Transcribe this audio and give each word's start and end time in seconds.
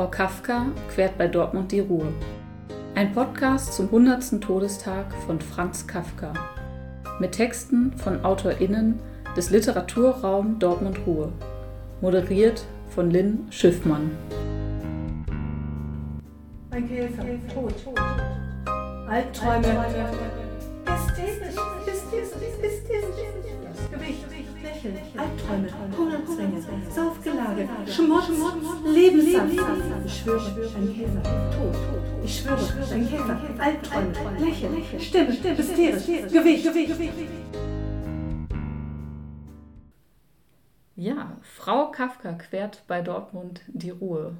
Frau 0.00 0.08
Kafka 0.08 0.64
quert 0.94 1.18
bei 1.18 1.28
Dortmund 1.28 1.70
die 1.72 1.80
Ruhe. 1.80 2.10
Ein 2.94 3.12
Podcast 3.12 3.74
zum 3.74 3.84
100. 3.84 4.40
Todestag 4.40 5.04
von 5.26 5.38
Franz 5.38 5.86
Kafka. 5.86 6.32
Mit 7.18 7.32
Texten 7.32 7.92
von 7.98 8.24
AutorInnen 8.24 8.98
des 9.36 9.50
Literaturraum 9.50 10.58
Dortmund 10.58 11.00
Ruhe. 11.06 11.30
Moderiert 12.00 12.64
von 12.88 13.10
Lynn 13.10 13.46
Schiffmann. 13.50 14.12
Ein 16.70 16.88
Käfer, 16.88 17.24
tot, 17.52 17.74
tot. 17.84 18.00
Albträume. 19.06 19.66
Ästhetisch, 20.86 21.60
ästhetisch. 21.86 22.40
Gewicht, 23.90 24.24
Lächeln, 24.62 24.98
Albträume, 25.16 25.68
Hungerzwänge, 25.98 26.62
Saufgelage, 26.90 27.68
Schmutz, 27.86 28.30
Lebenssaft. 28.84 29.52
Ich 30.06 30.20
schwöre, 30.20 30.70
ein 30.76 30.94
Käfer, 30.94 31.22
tot. 31.22 31.76
Ich 32.24 32.38
schwöre, 32.38 32.60
ein 32.92 33.08
Käfer, 33.08 33.40
Albträume, 33.58 34.12
Lächeln, 34.38 35.00
Stimme, 35.00 35.32
hysterisch, 35.32 36.06
Gewicht, 36.32 36.64
Gewicht. 36.64 37.12
Ja, 40.96 41.36
Frau 41.42 41.90
Kafka 41.90 42.32
quert 42.34 42.82
bei 42.86 43.00
Dortmund 43.00 43.62
die 43.68 43.90
Ruhe. 43.90 44.36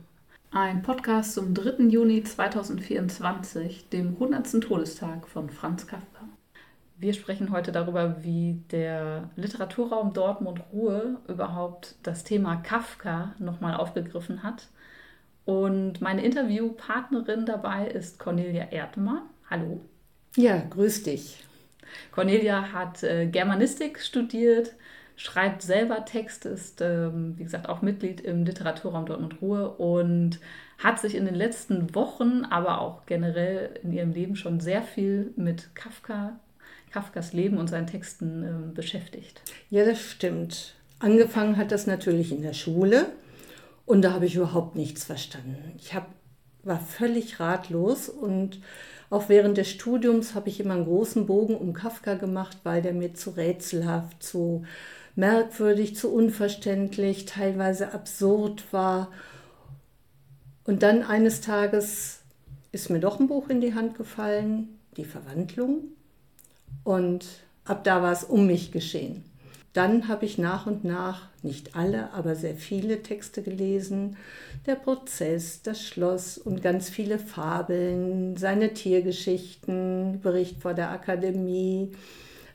Ein 0.51 0.83
Podcast 0.83 1.35
zum 1.35 1.55
3. 1.55 1.85
Juni 1.85 2.23
2024, 2.23 3.89
dem 3.89 4.15
100. 4.15 4.61
Todestag 4.61 5.29
von 5.29 5.49
Franz 5.49 5.87
Kafka. 5.87 6.20
Wir 7.01 7.15
sprechen 7.15 7.51
heute 7.51 7.73
darüber, 7.73 8.23
wie 8.23 8.63
der 8.71 9.31
Literaturraum 9.35 10.13
Dortmund 10.13 10.61
Ruhe 10.71 11.17
überhaupt 11.29 11.95
das 12.03 12.25
Thema 12.25 12.57
Kafka 12.57 13.35
nochmal 13.39 13.75
aufgegriffen 13.75 14.43
hat. 14.43 14.69
Und 15.47 16.03
meine 16.03 16.23
Interviewpartnerin 16.23 17.47
dabei 17.47 17.87
ist 17.87 18.19
Cornelia 18.19 18.65
Erdmann. 18.65 19.23
Hallo. 19.49 19.81
Ja, 20.37 20.59
grüß 20.59 21.05
dich. 21.05 21.43
Cornelia 22.13 22.71
hat 22.75 23.03
äh, 23.03 23.25
Germanistik 23.25 24.01
studiert, 24.01 24.75
schreibt 25.17 25.63
selber 25.63 26.05
Texte, 26.05 26.51
ist, 26.51 26.83
ähm, 26.83 27.33
wie 27.39 27.45
gesagt, 27.45 27.67
auch 27.71 27.81
Mitglied 27.81 28.21
im 28.21 28.45
Literaturraum 28.45 29.07
Dortmund 29.07 29.41
Ruhe 29.41 29.71
und 29.71 30.39
hat 30.77 31.01
sich 31.01 31.15
in 31.15 31.25
den 31.25 31.35
letzten 31.35 31.95
Wochen, 31.95 32.45
aber 32.45 32.83
auch 32.83 33.07
generell 33.07 33.81
in 33.83 33.91
ihrem 33.91 34.13
Leben 34.13 34.37
schon 34.37 34.61
sehr 34.61 34.83
viel 34.83 35.33
mit 35.37 35.75
Kafka 35.75 36.39
Kafkas 36.91 37.33
Leben 37.33 37.59
und 37.59 37.69
seinen 37.69 37.87
Texten 37.87 38.43
äh, 38.43 38.75
beschäftigt. 38.75 39.43
Ja, 39.71 39.85
das 39.85 40.01
stimmt. 40.01 40.75
Angefangen 40.99 41.57
hat 41.57 41.73
das 41.73 41.87
natürlich 41.87 42.33
in 42.33 42.43
der 42.43 42.53
Schule 42.53 43.07
und 43.87 44.03
da 44.03 44.13
habe 44.13 44.27
ich 44.27 44.35
überhaupt 44.35 44.77
nichts 44.77 45.05
verstanden. 45.05 45.73
Ich 45.79 45.95
hab, 45.95 46.09
war 46.63 46.81
völlig 46.81 47.41
ratlos 47.41 48.09
und 48.09 48.61
auch 49.09 49.29
während 49.29 49.57
des 49.57 49.69
Studiums 49.69 50.35
habe 50.35 50.49
ich 50.49 50.61
immer 50.61 50.75
einen 50.75 50.85
großen 50.85 51.27
Bogen 51.27 51.57
um 51.57 51.73
Kafka 51.73 52.15
gemacht, 52.15 52.59
weil 52.65 52.83
der 52.83 52.93
mir 52.93 53.15
zu 53.15 53.31
rätselhaft, 53.31 54.23
zu 54.23 54.65
merkwürdig, 55.17 55.97
zu 55.97 56.13
unverständlich, 56.13 57.25
teilweise 57.25 57.93
absurd 57.93 58.65
war. 58.73 59.11
Und 60.65 60.83
dann 60.83 61.03
eines 61.03 61.41
Tages 61.41 62.21
ist 62.73 62.91
mir 62.91 63.01
doch 63.01 63.19
ein 63.19 63.27
Buch 63.27 63.49
in 63.49 63.61
die 63.61 63.75
Hand 63.75 63.97
gefallen, 63.97 64.69
Die 64.97 65.05
Verwandlung 65.05 65.85
und 66.85 67.27
ab 67.65 67.85
da 67.85 68.03
war 68.03 68.13
es 68.13 68.25
um 68.25 68.47
mich 68.47 68.73
geschehen. 68.73 69.25
Dann 69.73 70.09
habe 70.09 70.25
ich 70.25 70.37
nach 70.37 70.67
und 70.67 70.83
nach, 70.83 71.29
nicht 71.43 71.77
alle, 71.77 72.13
aber 72.13 72.35
sehr 72.35 72.57
viele 72.57 73.03
Texte 73.03 73.41
gelesen. 73.43 74.17
Der 74.67 74.75
Prozess, 74.75 75.63
das 75.63 75.83
Schloss 75.83 76.39
und 76.39 76.61
ganz 76.61 76.91
viele 76.91 77.21
Fabeln, 77.21 78.37
seine 78.37 78.75
Tiergeschichten, 78.75 80.21
Bericht 80.23 80.61
vor 80.61 80.75
der 80.75 80.91
Akademie, 80.91 81.93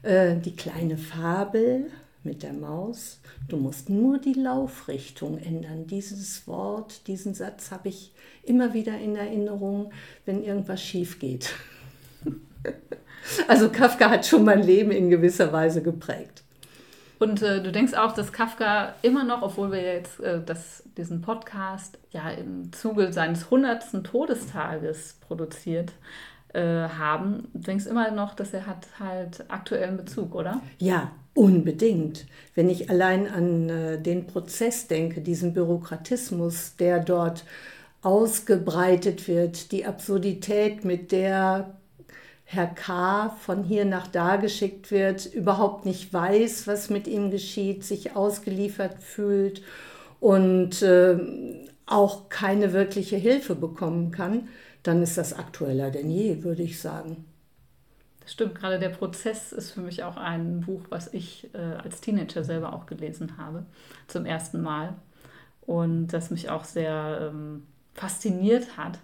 äh, 0.04 0.36
die 0.36 0.58
kleine 0.58 0.98
Fabel 0.98 1.86
mit 2.26 2.44
der 2.44 2.52
Maus. 2.52 3.20
Du 3.48 3.56
musst 3.56 3.90
nur 3.90 4.20
die 4.20 4.34
Laufrichtung 4.34 5.38
ändern. 5.38 5.88
Dieses 5.88 6.46
Wort, 6.48 7.08
diesen 7.08 7.34
Satz 7.34 7.72
habe 7.72 7.90
ich 7.90 8.14
immer 8.44 8.74
wieder 8.74 9.00
in 9.00 9.16
Erinnerung, 9.16 9.94
wenn 10.26 10.44
irgendwas 10.44 10.82
schief 10.82 11.20
geht. 11.20 11.54
Also 13.48 13.70
Kafka 13.70 14.10
hat 14.10 14.26
schon 14.26 14.44
mein 14.44 14.64
Leben 14.64 14.92
in 14.92 15.10
gewisser 15.10 15.52
Weise 15.52 15.82
geprägt. 15.82 16.44
Und 17.20 17.42
äh, 17.42 17.62
du 17.62 17.72
denkst 17.72 17.94
auch, 17.94 18.14
dass 18.14 18.34
Kafka 18.34 18.94
immer 19.02 19.24
noch, 19.24 19.42
obwohl 19.42 19.72
wir 19.72 19.82
jetzt 19.82 20.20
äh, 20.20 20.42
das, 20.46 20.84
diesen 20.98 21.22
Podcast 21.22 21.98
ja 22.12 22.30
im 22.30 22.74
Zuge 22.74 23.14
seines 23.14 23.46
100. 23.46 24.04
Todestages 24.04 25.16
produziert 25.22 25.94
äh, 26.54 26.62
haben, 26.62 27.48
du 27.54 27.60
denkst 27.60 27.86
immer 27.86 28.12
noch, 28.12 28.34
dass 28.34 28.54
er 28.54 28.66
hat 28.66 28.88
halt 29.00 29.46
aktuellen 29.50 29.98
Bezug, 29.98 30.36
oder? 30.36 30.62
Ja, 30.78 31.12
unbedingt. 31.34 32.26
Wenn 32.54 32.70
ich 32.70 32.90
allein 32.90 33.28
an 33.28 33.70
äh, 33.70 34.02
den 34.02 34.28
Prozess 34.28 34.88
denke, 34.88 35.22
diesen 35.22 35.54
Bürokratismus, 35.54 36.76
der 36.78 37.00
dort 37.00 37.46
ausgebreitet 38.02 39.28
wird, 39.28 39.72
die 39.72 39.86
Absurdität, 39.86 40.86
mit 40.86 41.12
der 41.12 41.76
Herr 42.48 42.68
K. 42.68 43.30
von 43.40 43.64
hier 43.64 43.86
nach 43.86 44.06
da 44.08 44.36
geschickt 44.36 44.92
wird, 44.92 45.26
überhaupt 45.26 45.84
nicht 45.84 46.14
weiß, 46.14 46.68
was 46.68 46.92
mit 46.92 47.08
ihm 47.08 47.32
geschieht, 47.32 47.84
sich 47.84 48.16
ausgeliefert 48.16 49.02
fühlt 49.02 49.64
und 50.20 50.84
äh, 50.84 51.18
auch 51.88 52.30
keine 52.30 52.72
wirkliche 52.72 53.16
Hilfe 53.16 53.56
bekommen 53.56 54.12
kann, 54.12 54.48
dann 54.84 55.02
ist 55.02 55.18
das 55.18 55.34
aktueller 55.34 55.90
denn 55.90 56.12
je, 56.12 56.44
würde 56.44 56.62
ich 56.62 56.80
sagen. 56.80 57.26
Das 58.22 58.32
stimmt, 58.32 58.56
gerade 58.56 58.78
der 58.80 58.90
Prozess 58.90 59.52
ist 59.52 59.72
für 59.72 59.82
mich 59.82 60.04
auch 60.04 60.18
ein 60.18 60.62
Buch, 60.62 60.82
was 60.90 61.12
ich 61.14 61.50
äh, 61.54 61.58
als 61.58 62.00
Teenager 62.00 62.44
selber 62.44 62.74
auch 62.74 62.86
gelesen 62.86 63.38
habe, 63.38 63.66
zum 64.08 64.26
ersten 64.26 64.62
Mal. 64.62 64.94
Und 65.62 66.08
das 66.08 66.30
mich 66.30 66.50
auch 66.50 66.64
sehr 66.64 67.32
ähm, 67.34 67.66
fasziniert 67.96 68.78
hat. 68.78 69.00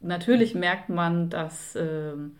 Natürlich 0.00 0.54
merkt 0.54 0.90
man, 0.90 1.28
dass. 1.28 1.74
Ähm, 1.74 2.36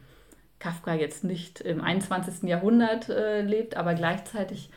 Kafka 0.59 0.95
jetzt 0.95 1.25
nicht 1.25 1.61
im 1.61 1.81
21. 1.81 2.49
Jahrhundert 2.49 3.09
äh, 3.09 3.43
lebt, 3.43 3.77
aber 3.77 3.95
gleichzeitig 3.95 4.71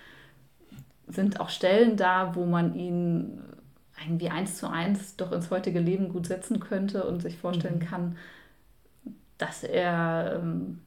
sind 1.08 1.40
auch 1.40 1.50
Stellen 1.50 1.98
da, 1.98 2.36
wo 2.36 2.46
man 2.46 2.76
ihn 2.76 3.42
irgendwie 4.04 4.30
eins 4.30 4.58
zu 4.58 4.70
eins 4.70 5.16
doch 5.16 5.32
ins 5.32 5.52
heutige 5.52 5.80
Leben 5.80 6.10
gut 6.10 6.28
setzen 6.28 6.60
könnte 6.60 7.06
und 7.06 7.22
sich 7.22 7.38
vorstellen 7.38 7.80
mhm. 7.80 7.86
kann, 7.86 8.18
dass 9.38 9.64
er 9.64 10.40
ähm, 10.42 10.80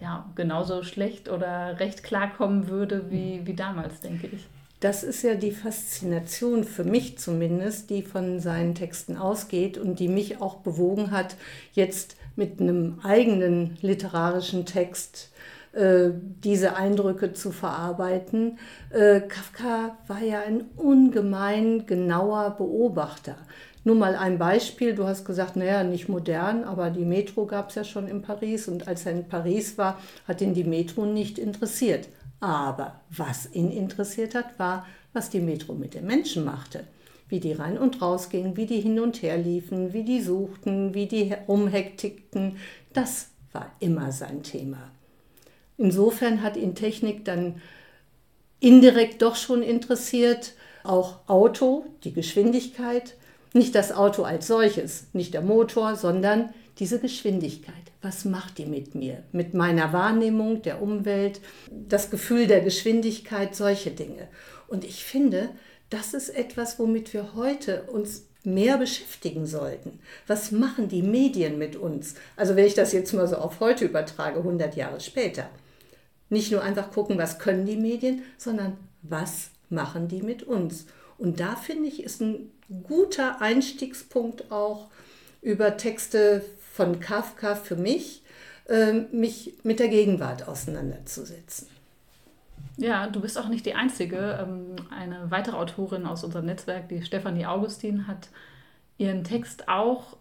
ja, 0.00 0.30
genauso 0.34 0.82
schlecht 0.82 1.28
oder 1.28 1.78
recht 1.80 2.02
klarkommen 2.02 2.68
würde 2.68 3.10
wie, 3.10 3.46
wie 3.46 3.54
damals, 3.54 4.00
denke 4.00 4.28
ich. 4.28 4.46
Das 4.80 5.02
ist 5.02 5.22
ja 5.22 5.34
die 5.34 5.52
Faszination 5.52 6.64
für 6.64 6.84
mich 6.84 7.16
zumindest, 7.18 7.90
die 7.90 8.02
von 8.02 8.38
seinen 8.38 8.74
Texten 8.74 9.16
ausgeht 9.16 9.78
und 9.78 9.98
die 9.98 10.08
mich 10.08 10.42
auch 10.42 10.56
bewogen 10.56 11.10
hat, 11.10 11.36
jetzt 11.72 12.16
mit 12.36 12.60
einem 12.60 12.98
eigenen 13.02 13.76
literarischen 13.80 14.66
Text 14.66 15.30
äh, 15.72 16.10
diese 16.44 16.76
Eindrücke 16.76 17.32
zu 17.32 17.50
verarbeiten. 17.50 18.58
Äh, 18.90 19.20
Kafka 19.20 19.96
war 20.06 20.22
ja 20.22 20.40
ein 20.40 20.66
ungemein 20.76 21.86
genauer 21.86 22.50
Beobachter. 22.50 23.36
Nur 23.82 23.96
mal 23.96 24.16
ein 24.16 24.38
Beispiel, 24.38 24.94
du 24.94 25.06
hast 25.06 25.24
gesagt, 25.24 25.56
naja, 25.56 25.84
nicht 25.84 26.08
modern, 26.08 26.64
aber 26.64 26.90
die 26.90 27.04
Metro 27.04 27.44
gab 27.44 27.68
es 27.68 27.74
ja 27.74 27.84
schon 27.84 28.08
in 28.08 28.22
Paris 28.22 28.66
und 28.68 28.88
als 28.88 29.04
er 29.04 29.12
in 29.12 29.28
Paris 29.28 29.76
war, 29.76 29.98
hat 30.26 30.40
ihn 30.40 30.54
die 30.54 30.64
Metro 30.64 31.04
nicht 31.04 31.38
interessiert. 31.38 32.08
Aber 32.40 33.00
was 33.10 33.52
ihn 33.52 33.70
interessiert 33.70 34.34
hat, 34.34 34.58
war, 34.58 34.86
was 35.12 35.28
die 35.28 35.40
Metro 35.40 35.74
mit 35.74 35.94
den 35.94 36.06
Menschen 36.06 36.44
machte 36.44 36.84
wie 37.28 37.40
die 37.40 37.52
rein 37.52 37.78
und 37.78 38.02
raus 38.02 38.28
gingen, 38.28 38.56
wie 38.56 38.66
die 38.66 38.80
hin 38.80 39.00
und 39.00 39.22
her 39.22 39.36
liefen, 39.36 39.92
wie 39.92 40.04
die 40.04 40.20
suchten, 40.20 40.94
wie 40.94 41.06
die 41.06 41.34
rumhektikten. 41.48 42.56
Das 42.92 43.28
war 43.52 43.72
immer 43.80 44.12
sein 44.12 44.42
Thema. 44.42 44.90
Insofern 45.76 46.42
hat 46.42 46.56
ihn 46.56 46.74
Technik 46.74 47.24
dann 47.24 47.60
indirekt 48.60 49.22
doch 49.22 49.36
schon 49.36 49.62
interessiert, 49.62 50.54
auch 50.84 51.20
Auto, 51.26 51.86
die 52.04 52.12
Geschwindigkeit, 52.12 53.14
nicht 53.52 53.74
das 53.74 53.92
Auto 53.92 54.22
als 54.24 54.46
solches, 54.46 55.06
nicht 55.12 55.34
der 55.34 55.42
Motor, 55.42 55.96
sondern 55.96 56.50
diese 56.78 56.98
Geschwindigkeit. 56.98 57.74
Was 58.02 58.24
macht 58.24 58.58
die 58.58 58.66
mit 58.66 58.94
mir? 58.94 59.22
Mit 59.32 59.54
meiner 59.54 59.92
Wahrnehmung 59.92 60.62
der 60.62 60.82
Umwelt, 60.82 61.40
das 61.70 62.10
Gefühl 62.10 62.46
der 62.46 62.60
Geschwindigkeit, 62.60 63.54
solche 63.54 63.90
Dinge. 63.90 64.28
Und 64.66 64.84
ich 64.84 65.04
finde, 65.04 65.50
das 65.90 66.14
ist 66.14 66.30
etwas, 66.30 66.78
womit 66.78 67.12
wir 67.12 67.34
heute 67.34 67.82
uns 67.84 68.24
mehr 68.44 68.76
beschäftigen 68.78 69.46
sollten. 69.46 70.00
Was 70.26 70.52
machen 70.52 70.88
die 70.88 71.02
Medien 71.02 71.58
mit 71.58 71.76
uns? 71.76 72.14
Also 72.36 72.56
wenn 72.56 72.66
ich 72.66 72.74
das 72.74 72.92
jetzt 72.92 73.12
mal 73.12 73.26
so 73.26 73.36
auf 73.36 73.60
heute 73.60 73.86
übertrage, 73.86 74.38
100 74.38 74.76
Jahre 74.76 75.00
später. 75.00 75.48
Nicht 76.28 76.52
nur 76.52 76.62
einfach 76.62 76.90
gucken, 76.90 77.18
was 77.18 77.38
können 77.38 77.66
die 77.66 77.76
Medien, 77.76 78.22
sondern 78.38 78.76
was 79.02 79.50
machen 79.70 80.08
die 80.08 80.22
mit 80.22 80.42
uns? 80.42 80.86
Und 81.16 81.40
da 81.40 81.56
finde 81.56 81.88
ich, 81.88 82.02
ist 82.02 82.20
ein 82.20 82.50
guter 82.82 83.40
Einstiegspunkt 83.40 84.50
auch 84.50 84.88
über 85.42 85.76
Texte 85.76 86.44
von 86.72 87.00
Kafka 87.00 87.54
für 87.54 87.76
mich, 87.76 88.22
äh, 88.68 88.92
mich 88.92 89.54
mit 89.62 89.78
der 89.78 89.88
Gegenwart 89.88 90.48
auseinanderzusetzen. 90.48 91.68
Ja, 92.76 93.06
du 93.06 93.20
bist 93.20 93.38
auch 93.38 93.48
nicht 93.48 93.66
die 93.66 93.74
Einzige. 93.74 94.38
Ähm, 94.42 94.76
eine 94.90 95.30
weitere 95.30 95.56
Autorin 95.56 96.06
aus 96.06 96.24
unserem 96.24 96.46
Netzwerk, 96.46 96.88
die 96.88 97.02
Stefanie 97.02 97.46
Augustin, 97.46 98.06
hat 98.06 98.28
ihren 98.98 99.24
Text 99.24 99.68
auch 99.68 100.16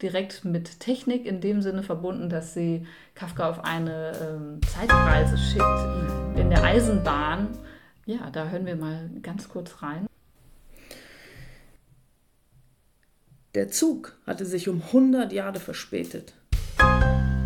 direkt 0.00 0.44
mit 0.44 0.80
Technik 0.80 1.26
in 1.26 1.40
dem 1.40 1.62
Sinne 1.62 1.82
verbunden, 1.82 2.28
dass 2.28 2.54
sie 2.54 2.86
Kafka 3.14 3.48
auf 3.48 3.64
eine 3.64 4.12
ähm, 4.20 4.60
Zeitreise 4.66 5.38
schickt 5.38 6.38
in 6.38 6.50
der 6.50 6.62
Eisenbahn. 6.64 7.48
Ja, 8.04 8.30
da 8.30 8.48
hören 8.48 8.66
wir 8.66 8.74
mal 8.74 9.08
ganz 9.22 9.48
kurz 9.48 9.80
rein. 9.80 10.06
Der 13.54 13.68
Zug 13.68 14.16
hatte 14.26 14.44
sich 14.44 14.68
um 14.68 14.82
100 14.82 15.32
Jahre 15.32 15.60
verspätet. 15.60 16.34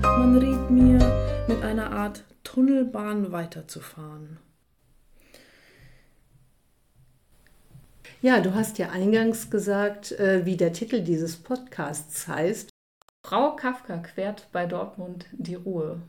Man 0.02 0.38
riet 0.38 0.70
mir, 0.70 1.44
mit 1.48 1.62
einer 1.62 1.92
Art 1.92 2.24
Tunnelbahn 2.42 3.32
weiterzufahren. 3.32 4.38
Ja, 8.22 8.40
du 8.40 8.54
hast 8.54 8.78
ja 8.78 8.90
eingangs 8.90 9.50
gesagt, 9.50 10.12
äh, 10.12 10.44
wie 10.44 10.56
der 10.56 10.72
Titel 10.72 11.00
dieses 11.00 11.36
Podcasts 11.36 12.26
heißt. 12.28 12.70
Frau 13.24 13.56
Kafka 13.56 13.98
quert 13.98 14.48
bei 14.52 14.66
Dortmund 14.66 15.26
die 15.32 15.56
Ruhe. 15.56 16.00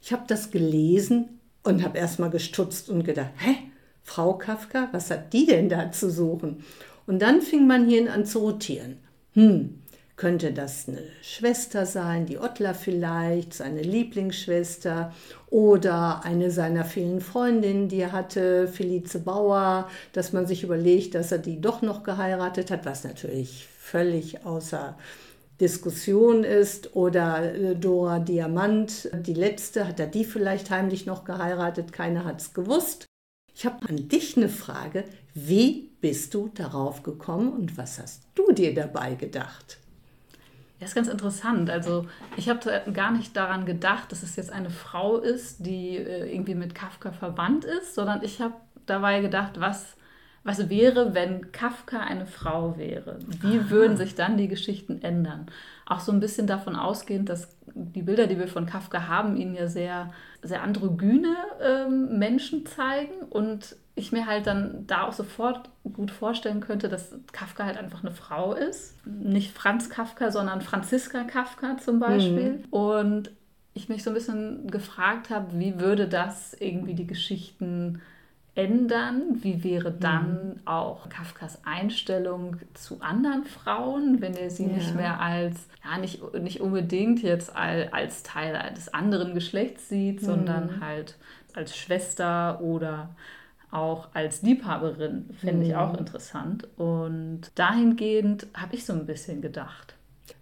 Ich 0.00 0.12
habe 0.12 0.24
das 0.26 0.50
gelesen 0.50 1.40
und 1.62 1.82
habe 1.84 1.98
erstmal 1.98 2.30
gestutzt 2.30 2.88
und 2.90 3.04
gedacht, 3.04 3.30
hä? 3.38 3.56
Frau 4.02 4.34
Kafka, 4.34 4.88
was 4.92 5.10
hat 5.10 5.32
die 5.32 5.46
denn 5.46 5.68
da 5.68 5.90
zu 5.90 6.10
suchen? 6.10 6.64
Und 7.06 7.20
dann 7.20 7.42
fing 7.42 7.66
man 7.66 7.88
hier 7.88 8.12
an 8.12 8.24
zu 8.24 8.38
rotieren. 8.40 8.98
Hm, 9.32 9.82
könnte 10.16 10.52
das 10.52 10.88
eine 10.88 11.02
Schwester 11.22 11.84
sein, 11.84 12.24
die 12.24 12.38
Ottler 12.38 12.74
vielleicht, 12.74 13.52
seine 13.52 13.82
Lieblingsschwester 13.82 15.12
oder 15.48 16.24
eine 16.24 16.50
seiner 16.50 16.86
vielen 16.86 17.20
Freundinnen, 17.20 17.88
die 17.88 18.00
er 18.00 18.12
hatte, 18.12 18.66
Felice 18.66 19.20
Bauer, 19.20 19.90
dass 20.12 20.32
man 20.32 20.46
sich 20.46 20.62
überlegt, 20.62 21.14
dass 21.14 21.32
er 21.32 21.38
die 21.38 21.60
doch 21.60 21.82
noch 21.82 22.02
geheiratet 22.02 22.70
hat, 22.70 22.86
was 22.86 23.04
natürlich 23.04 23.68
völlig 23.78 24.44
außer 24.46 24.96
Diskussion 25.60 26.44
ist 26.44 26.96
oder 26.96 27.54
äh, 27.54 27.76
Dora 27.76 28.18
Diamant, 28.18 29.10
die 29.14 29.34
letzte, 29.34 29.86
hat 29.86 30.00
er 30.00 30.06
die 30.06 30.24
vielleicht 30.24 30.70
heimlich 30.70 31.06
noch 31.06 31.24
geheiratet, 31.24 31.92
keiner 31.92 32.24
hat 32.24 32.40
es 32.40 32.54
gewusst. 32.54 33.06
Ich 33.54 33.64
habe 33.64 33.88
an 33.88 34.08
dich 34.08 34.36
eine 34.36 34.50
Frage, 34.50 35.04
wie 35.34 35.92
bist 36.00 36.34
du 36.34 36.50
darauf 36.54 37.02
gekommen 37.02 37.52
und 37.52 37.78
was 37.78 37.98
hast 37.98 38.24
du 38.34 38.52
dir 38.52 38.74
dabei 38.74 39.14
gedacht? 39.14 39.78
Ja, 40.78 40.86
ist 40.86 40.94
ganz 40.94 41.08
interessant. 41.08 41.70
Also 41.70 42.06
ich 42.36 42.48
habe 42.48 42.82
gar 42.92 43.10
nicht 43.10 43.34
daran 43.36 43.64
gedacht, 43.64 44.12
dass 44.12 44.22
es 44.22 44.36
jetzt 44.36 44.52
eine 44.52 44.70
Frau 44.70 45.18
ist, 45.18 45.64
die 45.64 45.96
äh, 45.96 46.30
irgendwie 46.30 46.54
mit 46.54 46.74
Kafka 46.74 47.12
verwandt 47.12 47.64
ist, 47.64 47.94
sondern 47.94 48.22
ich 48.22 48.40
habe 48.40 48.54
dabei 48.84 49.20
gedacht, 49.20 49.58
was, 49.58 49.96
was 50.44 50.68
wäre, 50.68 51.14
wenn 51.14 51.50
Kafka 51.50 52.00
eine 52.00 52.26
Frau 52.26 52.76
wäre? 52.76 53.18
Wie 53.40 53.58
Aha. 53.58 53.70
würden 53.70 53.96
sich 53.96 54.14
dann 54.14 54.36
die 54.36 54.48
Geschichten 54.48 55.00
ändern? 55.02 55.46
Auch 55.86 56.00
so 56.00 56.12
ein 56.12 56.20
bisschen 56.20 56.46
davon 56.46 56.76
ausgehend, 56.76 57.28
dass 57.28 57.56
die 57.74 58.02
Bilder, 58.02 58.26
die 58.26 58.38
wir 58.38 58.48
von 58.48 58.66
Kafka 58.66 59.06
haben, 59.06 59.36
ihn 59.36 59.54
ja 59.54 59.68
sehr, 59.68 60.12
sehr 60.42 60.62
androgyne 60.62 61.36
ähm, 61.62 62.18
Menschen 62.18 62.66
zeigen 62.66 63.14
und 63.30 63.76
ich 63.94 64.12
mir 64.12 64.26
halt 64.26 64.46
dann 64.46 64.86
da 64.86 65.04
auch 65.04 65.12
sofort 65.14 65.70
gut 65.94 66.10
vorstellen 66.10 66.60
könnte, 66.60 66.88
dass 66.88 67.14
Kafka 67.32 67.64
halt 67.64 67.78
einfach 67.78 68.02
eine 68.02 68.10
Frau 68.12 68.52
ist. 68.52 68.94
Nicht 69.06 69.56
Franz 69.56 69.88
Kafka, 69.88 70.30
sondern 70.30 70.60
Franziska 70.60 71.24
Kafka 71.24 71.78
zum 71.78 71.98
Beispiel. 71.98 72.58
Mhm. 72.58 72.64
Und 72.70 73.30
ich 73.72 73.88
mich 73.88 74.02
so 74.02 74.10
ein 74.10 74.14
bisschen 74.14 74.70
gefragt 74.70 75.30
habe, 75.30 75.58
wie 75.58 75.80
würde 75.80 76.08
das 76.08 76.54
irgendwie 76.58 76.94
die 76.94 77.06
Geschichten 77.06 78.02
ändern? 78.56 79.38
Wie 79.42 79.62
wäre 79.62 79.92
dann 79.92 80.54
mhm. 80.54 80.60
auch 80.66 81.08
Kafkas 81.08 81.60
Einstellung 81.64 82.56
zu 82.74 83.00
anderen 83.00 83.44
Frauen, 83.44 84.20
wenn 84.20 84.34
er 84.34 84.50
sie 84.50 84.66
ja. 84.66 84.72
nicht 84.72 84.96
mehr 84.96 85.20
als, 85.20 85.68
ja, 85.84 85.98
nicht, 85.98 86.20
nicht 86.34 86.60
unbedingt 86.60 87.22
jetzt 87.22 87.54
als, 87.54 87.92
als 87.92 88.22
Teil 88.22 88.58
des 88.74 88.92
anderen 88.92 89.34
Geschlechts 89.34 89.88
sieht, 89.88 90.22
mhm. 90.22 90.26
sondern 90.26 90.80
halt 90.80 91.16
als 91.54 91.76
Schwester 91.76 92.60
oder 92.60 93.10
auch 93.70 94.08
als 94.14 94.42
Liebhaberin 94.42 95.28
finde 95.40 95.66
ich 95.66 95.76
auch 95.76 95.92
mhm. 95.92 95.98
interessant. 95.98 96.68
Und 96.78 97.42
dahingehend 97.54 98.46
habe 98.54 98.74
ich 98.74 98.86
so 98.86 98.92
ein 98.92 99.06
bisschen 99.06 99.42
gedacht. 99.42 99.95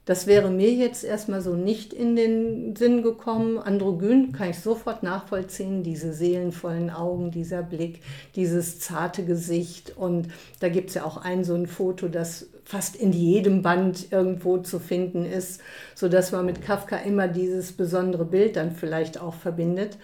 Das 0.07 0.27
wäre 0.27 0.51
mir 0.51 0.71
jetzt 0.71 1.03
erstmal 1.03 1.41
so 1.41 1.55
nicht 1.55 1.95
in 1.95 2.15
den 2.15 2.77
Sinn 2.77 3.03
gekommen. 3.03 3.59
Androgyn 3.59 4.33
kann 4.33 4.51
ich 4.51 4.59
sofort 4.59 5.03
nachvollziehen, 5.03 5.83
diese 5.83 6.13
seelenvollen 6.13 6.91
Augen, 6.91 7.31
dieser 7.31 7.63
Blick, 7.63 8.01
dieses 8.37 8.81
zarte 8.81 9.25
Gesicht. 9.25 9.97
Und 9.97 10.29
da 10.61 10.69
gibt 10.69 10.91
es 10.91 10.97
ja 10.97 11.05
auch 11.05 11.17
ein 11.17 11.43
so 11.43 11.55
ein 11.55 11.67
Foto, 11.67 12.09
das 12.09 12.49
fast 12.65 12.97
in 12.97 13.13
jedem 13.13 13.63
Band 13.63 14.13
irgendwo 14.13 14.59
zu 14.59 14.79
finden 14.79 15.25
ist, 15.25 15.63
sodass 15.95 16.33
man 16.33 16.45
mit 16.45 16.61
Kafka 16.61 16.97
immer 16.97 17.29
dieses 17.29 17.73
besondere 17.73 18.27
Bild 18.27 18.57
dann 18.57 18.73
vielleicht 18.73 19.19
auch 19.19 19.35
verbindet. 19.35 19.97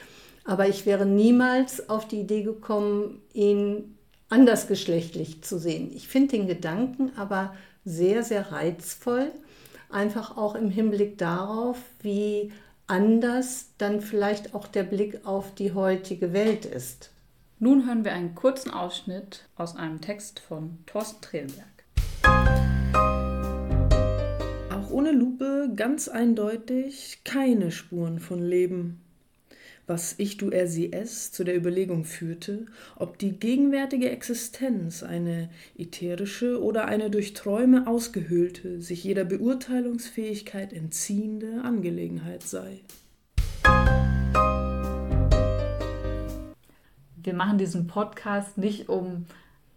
Aber 0.45 0.67
ich 0.67 0.87
wäre 0.87 1.05
niemals 1.05 1.91
auf 1.91 2.09
die 2.09 2.21
Idee 2.21 2.43
gekommen, 2.43 3.21
ihn 3.35 3.97
andersgeschlechtlich 4.31 5.43
zu 5.43 5.59
sehen. 5.59 5.91
Ich 5.95 6.09
finde 6.09 6.39
den 6.39 6.47
Gedanken 6.47 7.13
aber 7.17 7.55
sehr, 7.85 8.23
sehr 8.23 8.53
reizvoll, 8.53 9.31
einfach 9.93 10.37
auch 10.37 10.55
im 10.55 10.71
Hinblick 10.71 11.19
darauf, 11.19 11.79
wie 12.01 12.53
anders 12.87 13.71
dann 13.79 14.01
vielleicht 14.01 14.55
auch 14.55 14.67
der 14.67 14.83
Blick 14.83 15.25
auf 15.25 15.55
die 15.55 15.73
heutige 15.73 16.33
Welt 16.33 16.65
ist. 16.65 17.13
Nun 17.59 17.87
hören 17.87 18.05
wir 18.05 18.13
einen 18.13 18.35
kurzen 18.35 18.71
Ausschnitt 18.71 19.45
aus 19.55 19.77
einem 19.77 20.01
Text 20.01 20.41
von 20.41 20.79
Thorsten 20.87 21.21
Trehlberg. 21.21 21.67
Auch 24.73 24.91
ohne 24.91 25.13
Lupe 25.13 25.71
ganz 25.77 26.09
eindeutig 26.09 27.21
keine 27.25 27.71
Spuren 27.71 28.19
von 28.19 28.41
Leben 28.43 29.03
was 29.91 30.15
ich, 30.19 30.37
du, 30.37 30.51
er, 30.51 30.69
sie, 30.69 30.93
es 30.93 31.33
zu 31.33 31.43
der 31.43 31.57
Überlegung 31.57 32.05
führte, 32.05 32.67
ob 32.95 33.19
die 33.19 33.33
gegenwärtige 33.33 34.09
Existenz 34.09 35.03
eine 35.03 35.51
ätherische 35.77 36.63
oder 36.63 36.85
eine 36.85 37.11
durch 37.11 37.35
Träume 37.35 37.89
ausgehöhlte, 37.89 38.81
sich 38.81 39.03
jeder 39.03 39.25
Beurteilungsfähigkeit 39.25 40.73
entziehende 40.73 41.63
Angelegenheit 41.65 42.45
sei. 42.45 42.83
Wir 47.17 47.35
machen 47.35 47.59
diesen 47.59 47.89
Podcast 47.89 48.59
nicht, 48.59 48.89
um 48.89 49.27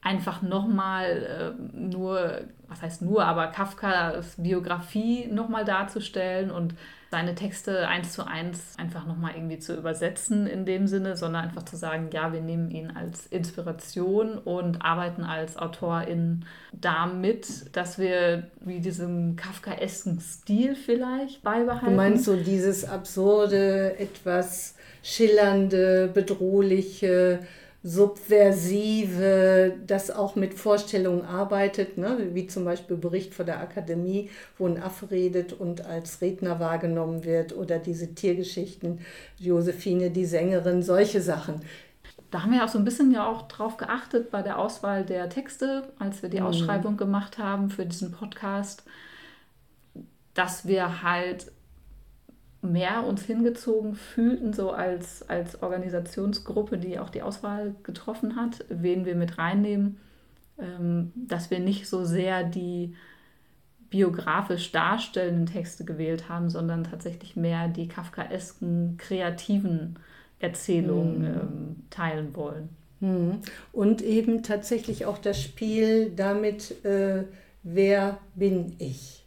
einfach 0.01 0.43
nochmal 0.43 1.55
äh, 1.59 1.75
nur, 1.75 2.41
was 2.67 2.83
heißt 2.83 3.01
nur, 3.01 3.25
aber 3.25 3.47
Kafkas 3.47 4.35
Biografie 4.37 5.25
nochmal 5.25 5.65
darzustellen 5.65 6.51
und 6.51 6.75
seine 7.13 7.35
Texte 7.35 7.87
eins 7.87 8.13
zu 8.13 8.25
eins 8.25 8.73
einfach 8.79 9.05
nochmal 9.05 9.33
irgendwie 9.35 9.59
zu 9.59 9.77
übersetzen 9.77 10.47
in 10.47 10.65
dem 10.65 10.87
Sinne, 10.87 11.15
sondern 11.15 11.43
einfach 11.43 11.61
zu 11.61 11.75
sagen, 11.75 12.09
ja, 12.11 12.33
wir 12.33 12.41
nehmen 12.41 12.71
ihn 12.71 12.89
als 12.89 13.27
Inspiration 13.27 14.39
und 14.39 14.83
arbeiten 14.83 15.23
als 15.23 15.55
Autorin 15.55 16.45
damit, 16.71 17.75
dass 17.77 17.99
wir 17.99 18.47
wie 18.61 18.79
diesem 18.79 19.35
kafkaesken 19.35 20.19
Stil 20.21 20.73
vielleicht 20.73 21.43
beibehalten. 21.43 21.85
Du 21.85 21.91
meinst 21.91 22.25
so 22.25 22.35
dieses 22.35 22.83
absurde, 22.83 23.99
etwas 23.99 24.73
schillernde, 25.03 26.09
bedrohliche, 26.11 27.41
subversive, 27.83 29.73
das 29.85 30.09
auch 30.09 30.37
mit 30.37 30.53
Vorstellungen 30.53 31.25
arbeitet, 31.25 31.97
ne? 31.97 32.29
wie 32.31 32.47
zum 32.47 32.63
Beispiel 32.63 32.95
Bericht 32.95 33.33
vor 33.33 33.43
der 33.43 33.59
Akademie, 33.59 34.29
wo 34.57 34.65
ein 34.65 34.81
Affe 34.81 35.11
redet 35.11 35.51
und 35.51 35.85
als 35.85 36.21
Redner 36.21 36.61
wahrgenommen 36.61 37.25
wird, 37.25 37.55
oder 37.55 37.79
diese 37.79 38.15
Tiergeschichten, 38.15 39.01
Josephine, 39.37 40.11
die 40.11 40.25
Sängerin, 40.25 40.81
solche 40.81 41.21
Sachen. 41.21 41.61
Da 42.31 42.43
haben 42.43 42.53
wir 42.53 42.63
auch 42.63 42.69
so 42.69 42.79
ein 42.79 42.85
bisschen 42.85 43.11
ja 43.11 43.27
auch 43.29 43.49
drauf 43.49 43.75
geachtet 43.75 44.31
bei 44.31 44.41
der 44.41 44.57
Auswahl 44.59 45.03
der 45.05 45.29
Texte, 45.29 45.91
als 45.99 46.23
wir 46.23 46.29
die 46.29 46.39
mhm. 46.39 46.47
Ausschreibung 46.47 46.95
gemacht 46.95 47.37
haben 47.37 47.69
für 47.69 47.85
diesen 47.85 48.13
Podcast, 48.13 48.83
dass 50.33 50.65
wir 50.65 51.03
halt 51.03 51.51
mehr 52.63 53.05
uns 53.05 53.23
hingezogen 53.23 53.95
fühlten, 53.95 54.53
so 54.53 54.71
als, 54.71 55.27
als 55.29 55.61
Organisationsgruppe, 55.61 56.77
die 56.77 56.97
auch 56.97 57.09
die 57.09 57.21
Auswahl 57.21 57.75
getroffen 57.83 58.35
hat, 58.35 58.65
wen 58.69 59.05
wir 59.05 59.15
mit 59.15 59.37
reinnehmen, 59.37 59.97
ähm, 60.57 61.11
dass 61.15 61.51
wir 61.51 61.59
nicht 61.59 61.87
so 61.87 62.05
sehr 62.05 62.43
die 62.43 62.95
biografisch 63.89 64.71
darstellenden 64.71 65.45
Texte 65.45 65.85
gewählt 65.85 66.29
haben, 66.29 66.49
sondern 66.49 66.83
tatsächlich 66.83 67.35
mehr 67.35 67.67
die 67.67 67.87
kafkaesken, 67.87 68.97
kreativen 68.97 69.99
Erzählungen 70.39 71.19
mhm. 71.19 71.25
ähm, 71.25 71.75
teilen 71.89 72.35
wollen. 72.35 72.69
Mhm. 73.01 73.41
Und 73.71 74.01
eben 74.01 74.41
tatsächlich 74.41 75.05
auch 75.05 75.17
das 75.17 75.41
Spiel 75.41 76.11
damit, 76.15 76.83
äh, 76.85 77.25
wer 77.61 78.17
bin 78.35 78.75
ich? 78.79 79.22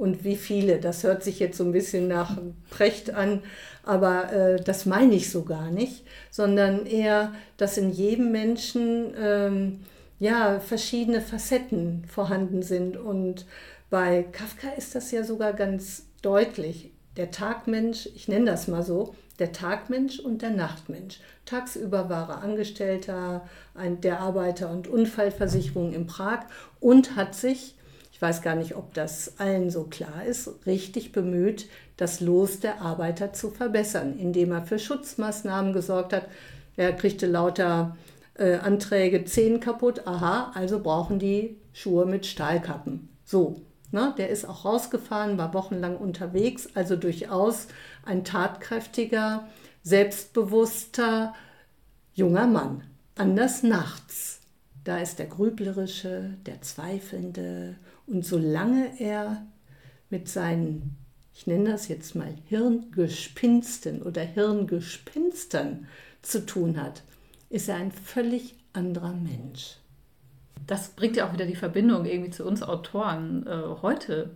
Und 0.00 0.24
wie 0.24 0.36
viele? 0.36 0.78
Das 0.78 1.04
hört 1.04 1.22
sich 1.22 1.40
jetzt 1.40 1.58
so 1.58 1.64
ein 1.64 1.72
bisschen 1.72 2.08
nach 2.08 2.38
Precht 2.70 3.10
an, 3.10 3.42
aber 3.84 4.32
äh, 4.32 4.56
das 4.58 4.86
meine 4.86 5.14
ich 5.14 5.30
so 5.30 5.44
gar 5.44 5.70
nicht, 5.70 6.06
sondern 6.30 6.86
eher, 6.86 7.34
dass 7.58 7.76
in 7.76 7.90
jedem 7.90 8.32
Menschen 8.32 9.12
ähm, 9.20 9.80
ja 10.18 10.58
verschiedene 10.58 11.20
Facetten 11.20 12.06
vorhanden 12.06 12.62
sind. 12.62 12.96
Und 12.96 13.44
bei 13.90 14.22
Kafka 14.22 14.70
ist 14.70 14.94
das 14.94 15.10
ja 15.10 15.22
sogar 15.22 15.52
ganz 15.52 16.06
deutlich. 16.22 16.92
Der 17.18 17.30
Tagmensch, 17.30 18.08
ich 18.14 18.26
nenne 18.26 18.46
das 18.46 18.68
mal 18.68 18.82
so, 18.82 19.14
der 19.38 19.52
Tagmensch 19.52 20.18
und 20.18 20.40
der 20.40 20.50
Nachtmensch. 20.50 21.20
Tagsüber 21.44 22.08
war 22.08 22.30
er 22.30 22.42
Angestellter 22.42 23.46
der 24.02 24.20
Arbeiter- 24.20 24.70
und 24.70 24.88
Unfallversicherung 24.88 25.92
in 25.92 26.06
Prag 26.06 26.46
und 26.80 27.16
hat 27.16 27.34
sich, 27.34 27.74
ich 28.20 28.22
weiß 28.22 28.42
gar 28.42 28.54
nicht, 28.54 28.76
ob 28.76 28.92
das 28.92 29.38
allen 29.40 29.70
so 29.70 29.84
klar 29.84 30.26
ist, 30.26 30.66
richtig 30.66 31.10
bemüht, 31.10 31.70
das 31.96 32.20
Los 32.20 32.60
der 32.60 32.82
Arbeiter 32.82 33.32
zu 33.32 33.50
verbessern, 33.50 34.18
indem 34.18 34.52
er 34.52 34.60
für 34.60 34.78
Schutzmaßnahmen 34.78 35.72
gesorgt 35.72 36.12
hat. 36.12 36.28
Er 36.76 36.92
kriegte 36.92 37.26
lauter 37.26 37.96
äh, 38.34 38.56
Anträge, 38.56 39.24
Zehen 39.24 39.58
kaputt, 39.58 40.06
aha, 40.06 40.52
also 40.54 40.80
brauchen 40.80 41.18
die 41.18 41.56
Schuhe 41.72 42.04
mit 42.04 42.26
Stahlkappen. 42.26 43.08
So, 43.24 43.62
Ne? 43.90 44.14
Der 44.18 44.28
ist 44.28 44.44
auch 44.44 44.66
rausgefahren, 44.66 45.38
war 45.38 45.54
wochenlang 45.54 45.96
unterwegs, 45.96 46.68
also 46.74 46.96
durchaus 46.96 47.68
ein 48.04 48.22
tatkräftiger, 48.22 49.48
selbstbewusster 49.82 51.34
junger 52.12 52.46
Mann. 52.46 52.82
Anders 53.16 53.62
nachts. 53.62 54.40
Da 54.84 54.98
ist 54.98 55.18
der 55.18 55.26
Grüblerische, 55.26 56.36
der 56.46 56.62
Zweifelnde. 56.62 57.76
Und 58.10 58.24
solange 58.24 59.00
er 59.00 59.46
mit 60.10 60.28
seinen, 60.28 60.96
ich 61.32 61.46
nenne 61.46 61.70
das 61.70 61.88
jetzt 61.88 62.14
mal 62.14 62.34
Hirngespinsten 62.46 64.02
oder 64.02 64.22
Hirngespinstern 64.22 65.86
zu 66.22 66.44
tun 66.44 66.80
hat, 66.80 67.02
ist 67.48 67.68
er 67.68 67.76
ein 67.76 67.92
völlig 67.92 68.56
anderer 68.72 69.12
Mensch 69.12 69.80
das 70.70 70.90
bringt 70.90 71.16
ja 71.16 71.26
auch 71.26 71.32
wieder 71.32 71.46
die 71.46 71.56
Verbindung 71.56 72.04
irgendwie 72.04 72.30
zu 72.30 72.44
uns 72.44 72.62
Autoren 72.62 73.44
äh, 73.46 73.82
heute, 73.82 74.30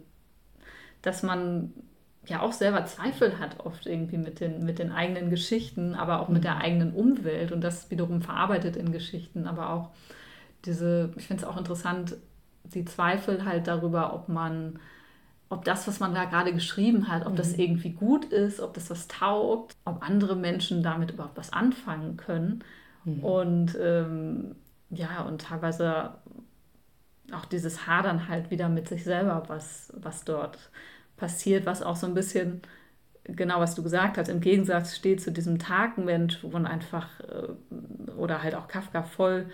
dass 1.00 1.22
man 1.22 1.72
ja 2.26 2.40
auch 2.40 2.52
selber 2.52 2.86
Zweifel 2.86 3.38
hat, 3.38 3.60
oft 3.60 3.86
irgendwie 3.86 4.16
mit 4.16 4.40
den, 4.40 4.64
mit 4.64 4.80
den 4.80 4.90
eigenen 4.90 5.30
Geschichten, 5.30 5.94
aber 5.94 6.20
auch 6.20 6.28
mit 6.28 6.42
der 6.42 6.56
mhm. 6.56 6.60
eigenen 6.60 6.92
Umwelt 6.92 7.52
und 7.52 7.60
das 7.60 7.90
wiederum 7.90 8.20
verarbeitet 8.20 8.76
in 8.76 8.90
Geschichten, 8.90 9.46
aber 9.46 9.70
auch 9.70 9.90
diese, 10.64 11.12
ich 11.16 11.26
finde 11.26 11.44
es 11.44 11.48
auch 11.48 11.56
interessant, 11.56 12.16
die 12.64 12.84
Zweifel 12.84 13.44
halt 13.44 13.66
darüber, 13.66 14.14
ob 14.14 14.28
man, 14.28 14.78
ob 15.48 15.64
das, 15.64 15.86
was 15.86 16.00
man 16.00 16.14
da 16.14 16.24
gerade 16.24 16.52
geschrieben 16.52 17.08
hat, 17.08 17.26
ob 17.26 17.32
mhm. 17.32 17.36
das 17.36 17.54
irgendwie 17.54 17.90
gut 17.90 18.24
ist, 18.26 18.60
ob 18.60 18.74
das 18.74 18.90
was 18.90 19.08
taugt, 19.08 19.76
ob 19.84 20.02
andere 20.02 20.36
Menschen 20.36 20.82
damit 20.82 21.10
überhaupt 21.12 21.36
was 21.36 21.52
anfangen 21.52 22.16
können. 22.16 22.64
Mhm. 23.04 23.20
Und 23.20 23.78
ähm, 23.80 24.56
ja, 24.90 25.22
und 25.22 25.42
teilweise 25.42 26.14
auch 27.32 27.44
dieses 27.46 27.86
Hadern 27.86 28.28
halt 28.28 28.50
wieder 28.50 28.68
mit 28.68 28.88
sich 28.88 29.04
selber, 29.04 29.44
was, 29.48 29.92
was 29.96 30.24
dort 30.24 30.58
passiert, 31.16 31.66
was 31.66 31.82
auch 31.82 31.96
so 31.96 32.06
ein 32.06 32.14
bisschen, 32.14 32.62
genau 33.24 33.60
was 33.60 33.74
du 33.74 33.82
gesagt 33.82 34.18
hast, 34.18 34.28
im 34.28 34.40
Gegensatz 34.40 34.96
steht 34.96 35.22
zu 35.22 35.32
diesem 35.32 35.58
Tagenmensch, 35.58 36.42
wo 36.42 36.48
man 36.48 36.66
einfach, 36.66 37.08
äh, 37.20 38.12
oder 38.12 38.42
halt 38.42 38.54
auch 38.54 38.68
Kafka 38.68 39.02
voll 39.02 39.46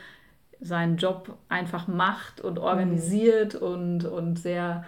seinen 0.60 0.96
Job 0.96 1.38
einfach 1.48 1.88
macht 1.88 2.40
und 2.40 2.58
organisiert 2.58 3.54
mhm. 3.54 3.66
und, 3.66 4.04
und 4.04 4.38
sehr 4.38 4.84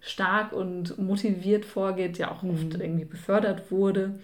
stark 0.00 0.52
und 0.52 0.98
motiviert 0.98 1.64
vorgeht, 1.64 2.18
ja 2.18 2.30
auch 2.30 2.42
mhm. 2.42 2.50
oft 2.50 2.80
irgendwie 2.80 3.04
befördert 3.04 3.70
wurde. 3.70 4.18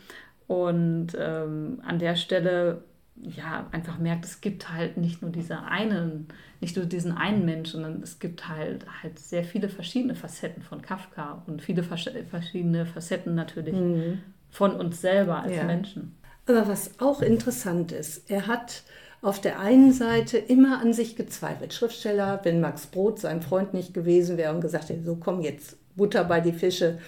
Und 0.46 1.16
ähm, 1.18 1.80
an 1.84 1.98
der 1.98 2.16
Stelle 2.16 2.82
ja, 3.22 3.68
einfach 3.70 3.98
merkt, 3.98 4.24
es 4.24 4.40
gibt 4.40 4.72
halt 4.72 4.96
nicht 4.96 5.22
nur 5.22 5.30
diese 5.30 5.62
einen, 5.62 6.28
nicht 6.60 6.76
nur 6.76 6.86
diesen 6.86 7.12
einen 7.12 7.44
Menschen, 7.44 7.82
sondern 7.82 8.02
es 8.02 8.18
gibt 8.18 8.48
halt 8.48 8.86
halt 9.02 9.18
sehr 9.18 9.44
viele 9.44 9.68
verschiedene 9.68 10.14
Facetten 10.14 10.62
von 10.62 10.82
Kafka 10.82 11.42
und 11.46 11.62
viele 11.62 11.82
verschiedene 11.82 12.86
Facetten 12.86 13.34
natürlich 13.34 13.74
mhm. 13.74 14.20
von 14.50 14.72
uns 14.72 15.00
selber 15.00 15.42
als 15.42 15.56
ja. 15.56 15.64
Menschen. 15.64 16.16
Aber 16.46 16.66
was 16.66 16.98
auch 17.00 17.22
interessant 17.22 17.92
ist, 17.92 18.28
er 18.28 18.46
hat 18.48 18.82
auf 19.22 19.40
der 19.40 19.60
einen 19.60 19.92
Seite 19.92 20.36
immer 20.36 20.80
an 20.80 20.92
sich 20.92 21.14
gezweifelt. 21.14 21.72
Schriftsteller, 21.72 22.40
wenn 22.42 22.60
Max 22.60 22.86
Brot 22.86 23.20
sein 23.20 23.40
Freund 23.40 23.72
nicht 23.72 23.94
gewesen 23.94 24.36
wäre 24.36 24.52
und 24.52 24.60
gesagt 24.60 24.88
hätte, 24.88 25.04
so 25.04 25.16
komm 25.16 25.40
jetzt 25.40 25.76
Butter 25.94 26.24
bei 26.24 26.40
die 26.40 26.52
Fische, 26.52 26.98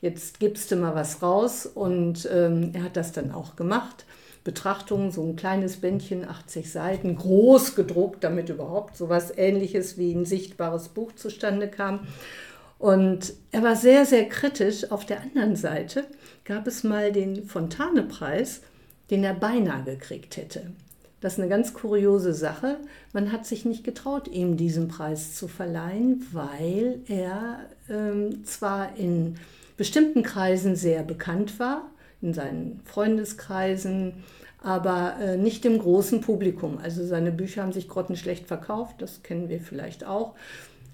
jetzt 0.00 0.38
gibst 0.38 0.70
du 0.70 0.76
mal 0.76 0.94
was 0.94 1.20
raus. 1.20 1.66
Und 1.66 2.28
ähm, 2.32 2.70
er 2.74 2.84
hat 2.84 2.96
das 2.96 3.10
dann 3.10 3.32
auch 3.32 3.56
gemacht. 3.56 4.06
Betrachtungen, 4.44 5.10
so 5.10 5.24
ein 5.24 5.36
kleines 5.36 5.78
Bändchen, 5.78 6.28
80 6.28 6.70
Seiten, 6.70 7.16
groß 7.16 7.74
gedruckt, 7.74 8.22
damit 8.22 8.50
überhaupt 8.50 8.96
so 8.96 9.06
etwas 9.06 9.36
Ähnliches 9.36 9.98
wie 9.98 10.14
ein 10.14 10.26
sichtbares 10.26 10.88
Buch 10.90 11.12
zustande 11.16 11.66
kam. 11.66 12.06
Und 12.78 13.32
er 13.50 13.62
war 13.62 13.74
sehr, 13.74 14.04
sehr 14.04 14.28
kritisch. 14.28 14.92
Auf 14.92 15.06
der 15.06 15.22
anderen 15.22 15.56
Seite 15.56 16.04
gab 16.44 16.68
es 16.68 16.84
mal 16.84 17.10
den 17.10 17.46
Fontane-Preis, 17.46 18.60
den 19.10 19.24
er 19.24 19.34
beinahe 19.34 19.82
gekriegt 19.84 20.36
hätte. 20.36 20.70
Das 21.24 21.32
ist 21.32 21.38
eine 21.38 21.48
ganz 21.48 21.72
kuriose 21.72 22.34
Sache. 22.34 22.76
Man 23.14 23.32
hat 23.32 23.46
sich 23.46 23.64
nicht 23.64 23.82
getraut, 23.82 24.28
ihm 24.28 24.58
diesen 24.58 24.88
Preis 24.88 25.34
zu 25.34 25.48
verleihen, 25.48 26.26
weil 26.32 27.00
er 27.08 27.60
ähm, 27.88 28.44
zwar 28.44 28.94
in 28.98 29.36
bestimmten 29.78 30.22
Kreisen 30.22 30.76
sehr 30.76 31.02
bekannt 31.02 31.58
war, 31.58 31.90
in 32.20 32.34
seinen 32.34 32.82
Freundeskreisen, 32.84 34.22
aber 34.62 35.16
äh, 35.18 35.38
nicht 35.38 35.64
im 35.64 35.78
großen 35.78 36.20
Publikum. 36.20 36.76
Also 36.76 37.06
seine 37.06 37.32
Bücher 37.32 37.62
haben 37.62 37.72
sich 37.72 37.88
grottenschlecht 37.88 38.46
verkauft, 38.46 38.96
das 38.98 39.22
kennen 39.22 39.48
wir 39.48 39.60
vielleicht 39.60 40.04
auch. 40.04 40.34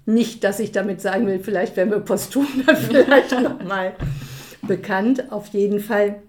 Nicht, 0.05 0.45
dass 0.45 0.61
ich 0.61 0.71
damit 0.71 1.01
sagen 1.01 1.27
will, 1.27 1.39
vielleicht 1.39 1.75
werden 1.75 1.91
wir 1.91 1.99
posthum 1.99 2.47
dann 2.65 2.77
vielleicht 2.77 3.33
nochmal 3.33 3.95
bekannt. 4.61 5.29
Auf 5.29 5.47
jeden 5.49 5.81
Fall 5.81 6.21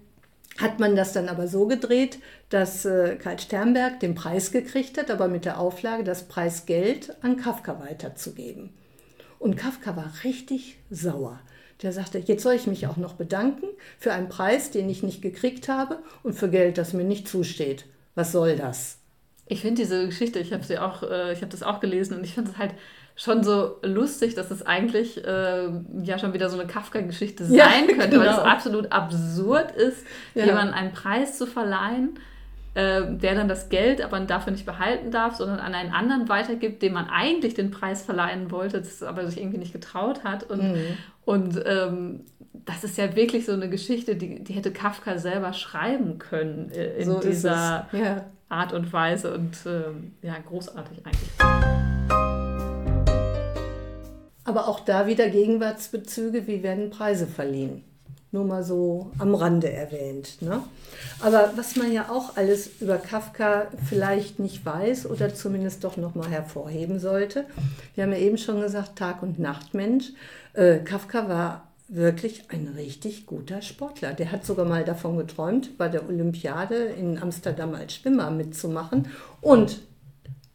hat 0.59 0.79
man 0.79 0.95
das 0.95 1.13
dann 1.13 1.29
aber 1.29 1.47
so 1.47 1.67
gedreht, 1.67 2.19
dass 2.49 2.85
äh, 2.85 3.15
Karl 3.15 3.39
Sternberg 3.39 3.99
den 3.99 4.15
Preis 4.15 4.51
gekriegt 4.51 4.97
hat, 4.97 5.09
aber 5.09 5.27
mit 5.27 5.45
der 5.45 5.59
Auflage, 5.59 6.03
das 6.03 6.27
Preisgeld 6.27 7.15
an 7.23 7.37
Kafka 7.37 7.79
weiterzugeben. 7.79 8.71
Und 9.39 9.57
Kafka 9.57 9.95
war 9.95 10.11
richtig 10.23 10.77
sauer. 10.89 11.39
Der 11.81 11.91
sagte, 11.91 12.19
jetzt 12.19 12.43
soll 12.43 12.53
ich 12.53 12.67
mich 12.67 12.87
auch 12.87 12.97
noch 12.97 13.15
bedanken 13.15 13.65
für 13.97 14.13
einen 14.13 14.29
Preis, 14.29 14.71
den 14.71 14.89
ich 14.89 15.03
nicht 15.03 15.21
gekriegt 15.21 15.67
habe 15.67 15.99
und 16.21 16.33
für 16.33 16.49
Geld, 16.49 16.77
das 16.77 16.93
mir 16.93 17.03
nicht 17.03 17.27
zusteht. 17.27 17.85
Was 18.15 18.31
soll 18.31 18.55
das? 18.55 18.99
Ich 19.53 19.61
finde 19.61 19.81
diese 19.81 20.05
Geschichte, 20.05 20.39
ich 20.39 20.51
habe 20.51 20.63
sie 20.63 20.79
auch, 20.79 21.03
äh, 21.03 21.33
ich 21.33 21.41
habe 21.41 21.51
das 21.51 21.63
auch 21.63 21.79
gelesen 21.79 22.17
und 22.17 22.23
ich 22.23 22.33
finde 22.33 22.51
es 22.51 22.57
halt 22.57 22.71
schon 23.15 23.43
so 23.43 23.77
lustig, 23.83 24.33
dass 24.33 24.49
es 24.49 24.65
eigentlich 24.65 25.23
äh, 25.23 25.69
ja 26.03 26.17
schon 26.17 26.33
wieder 26.33 26.49
so 26.49 26.59
eine 26.59 26.67
Kafka-Geschichte 26.67 27.45
sein 27.45 27.57
ja, 27.57 27.67
könnte, 27.85 28.09
genau. 28.09 28.21
weil 28.21 28.29
es 28.29 28.39
absolut 28.39 28.91
absurd 28.91 29.71
ist, 29.71 30.05
ja. 30.33 30.45
jemandem 30.45 30.73
einen 30.73 30.91
Preis 30.93 31.37
zu 31.37 31.45
verleihen 31.45 32.17
äh, 32.75 33.03
der 33.17 33.35
dann 33.35 33.47
das 33.47 33.69
Geld 33.69 34.01
aber 34.01 34.19
dafür 34.21 34.51
nicht 34.51 34.65
behalten 34.65 35.11
darf, 35.11 35.35
sondern 35.35 35.59
an 35.59 35.75
einen 35.75 35.91
anderen 35.91 36.27
weitergibt, 36.27 36.81
dem 36.81 36.93
man 36.93 37.07
eigentlich 37.07 37.53
den 37.53 37.69
Preis 37.69 38.01
verleihen 38.01 38.49
wollte, 38.49 38.79
das 38.79 39.03
aber 39.03 39.27
sich 39.27 39.39
irgendwie 39.39 39.59
nicht 39.59 39.73
getraut 39.73 40.23
hat. 40.23 40.49
Und, 40.49 40.73
mhm. 40.73 40.97
und 41.23 41.63
ähm, 41.67 42.21
das 42.65 42.83
ist 42.83 42.97
ja 42.97 43.15
wirklich 43.15 43.45
so 43.45 43.51
eine 43.51 43.69
Geschichte, 43.69 44.15
die, 44.15 44.43
die 44.43 44.53
hätte 44.53 44.71
Kafka 44.71 45.19
selber 45.19 45.53
schreiben 45.53 46.17
können 46.17 46.71
äh, 46.71 46.97
in 46.97 47.05
so 47.05 47.19
dieser 47.19 47.87
ja. 47.91 48.25
Art 48.53 48.73
und 48.73 48.93
Weise. 48.93 49.33
Und 49.33 49.57
ähm, 49.65 50.13
ja, 50.21 50.35
großartig 50.47 51.05
eigentlich. 51.05 51.31
Aber 54.45 54.67
auch 54.67 54.81
da 54.81 55.07
wieder 55.07 55.29
Gegenwartsbezüge, 55.29 56.47
wie 56.47 56.63
werden 56.63 56.89
Preise 56.89 57.27
verliehen? 57.27 57.83
Nur 58.31 58.45
mal 58.45 58.63
so 58.63 59.11
am 59.19 59.35
Rande 59.35 59.71
erwähnt. 59.71 60.41
Ne? 60.41 60.61
Aber 61.19 61.53
was 61.55 61.75
man 61.75 61.91
ja 61.91 62.09
auch 62.09 62.35
alles 62.35 62.69
über 62.81 62.97
Kafka 62.97 63.67
vielleicht 63.87 64.39
nicht 64.39 64.65
weiß 64.65 65.05
oder 65.05 65.33
zumindest 65.33 65.83
doch 65.83 65.97
nochmal 65.97 66.29
hervorheben 66.29 66.99
sollte, 66.99 67.45
wir 67.95 68.03
haben 68.03 68.11
ja 68.11 68.17
eben 68.17 68.37
schon 68.37 68.59
gesagt, 68.59 68.97
Tag- 68.97 69.21
und 69.21 69.39
Nachtmensch. 69.39 70.13
Äh, 70.53 70.79
Kafka 70.79 71.29
war 71.29 71.67
wirklich 71.87 72.49
ein 72.49 72.67
richtig 72.75 73.25
guter 73.25 73.61
Sportler. 73.61 74.13
Der 74.13 74.31
hat 74.31 74.45
sogar 74.45 74.65
mal 74.65 74.83
davon 74.83 75.17
geträumt, 75.17 75.77
bei 75.77 75.89
der 75.89 76.07
Olympiade 76.07 76.75
in 76.75 77.21
Amsterdam 77.21 77.75
als 77.75 77.95
Schwimmer 77.95 78.31
mitzumachen 78.31 79.07
und 79.41 79.79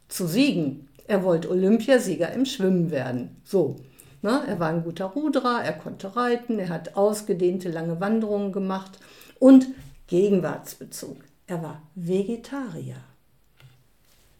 zu 0.07 0.27
siegen. 0.27 0.87
Er 1.07 1.23
wollte 1.23 1.49
Olympiasieger 1.49 2.31
im 2.33 2.45
Schwimmen 2.45 2.91
werden. 2.91 3.37
So. 3.43 3.77
Ne? 4.21 4.41
Er 4.47 4.59
war 4.59 4.69
ein 4.69 4.83
guter 4.83 5.05
Ruderer, 5.05 5.63
er 5.63 5.73
konnte 5.73 6.15
reiten, 6.15 6.59
er 6.59 6.69
hat 6.69 6.97
ausgedehnte 6.97 7.69
lange 7.69 7.99
Wanderungen 7.99 8.51
gemacht 8.51 8.99
und 9.39 9.67
Gegenwartsbezug. 10.07 11.17
Er 11.47 11.63
war 11.63 11.81
Vegetarier. 11.95 12.97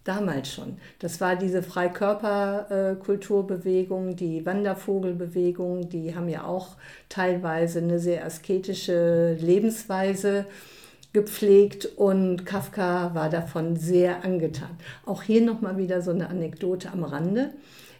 Damals 0.03 0.53
schon. 0.53 0.77
Das 0.99 1.19
war 1.21 1.35
diese 1.35 1.61
Freikörperkulturbewegung, 1.61 4.15
die 4.15 4.43
Wandervogelbewegung, 4.45 5.89
die 5.89 6.15
haben 6.15 6.29
ja 6.29 6.45
auch 6.45 6.77
teilweise 7.09 7.79
eine 7.79 7.99
sehr 7.99 8.25
asketische 8.25 9.35
Lebensweise 9.39 10.45
gepflegt 11.13 11.85
und 11.97 12.45
Kafka 12.45 13.15
war 13.15 13.29
davon 13.29 13.75
sehr 13.75 14.23
angetan. 14.23 14.69
Auch 15.05 15.23
hier 15.23 15.41
nochmal 15.41 15.77
wieder 15.77 16.01
so 16.01 16.11
eine 16.11 16.29
Anekdote 16.29 16.91
am 16.91 17.03
Rande. 17.03 17.51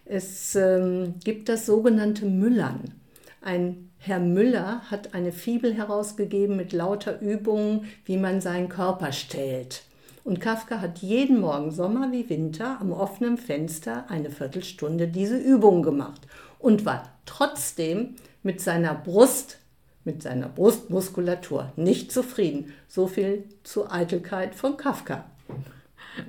Es 0.04 0.54
ähm, 0.54 1.14
gibt 1.24 1.48
das 1.48 1.66
sogenannte 1.66 2.26
Müllern. 2.26 2.94
Ein 3.42 3.90
Herr 3.98 4.20
Müller 4.20 4.82
hat 4.90 5.14
eine 5.14 5.32
Fibel 5.32 5.74
herausgegeben 5.74 6.56
mit 6.56 6.72
lauter 6.72 7.20
Übungen, 7.20 7.86
wie 8.04 8.16
man 8.16 8.40
seinen 8.40 8.68
Körper 8.68 9.12
stellt. 9.12 9.82
Und 10.24 10.40
Kafka 10.40 10.80
hat 10.80 10.98
jeden 10.98 11.40
Morgen, 11.40 11.70
Sommer 11.70 12.12
wie 12.12 12.28
Winter, 12.28 12.78
am 12.80 12.92
offenen 12.92 13.38
Fenster 13.38 14.04
eine 14.08 14.30
Viertelstunde 14.30 15.08
diese 15.08 15.38
Übung 15.38 15.82
gemacht 15.82 16.20
und 16.58 16.84
war 16.84 17.04
trotzdem 17.26 18.16
mit 18.42 18.60
seiner 18.60 18.94
Brust, 18.94 19.58
mit 20.04 20.22
seiner 20.22 20.48
Brustmuskulatur 20.48 21.72
nicht 21.76 22.12
zufrieden. 22.12 22.72
So 22.88 23.06
viel 23.06 23.44
zur 23.62 23.92
Eitelkeit 23.92 24.54
von 24.54 24.76
Kafka. 24.76 25.24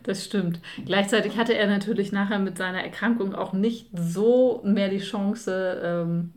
Das 0.03 0.23
stimmt. 0.23 0.59
Gleichzeitig 0.85 1.37
hatte 1.37 1.55
er 1.55 1.67
natürlich 1.67 2.11
nachher 2.11 2.39
mit 2.39 2.57
seiner 2.57 2.83
Erkrankung 2.83 3.33
auch 3.35 3.53
nicht 3.53 3.89
so 3.93 4.61
mehr 4.63 4.89
die 4.89 4.99
Chance, 4.99 5.81
ähm, 5.83 6.33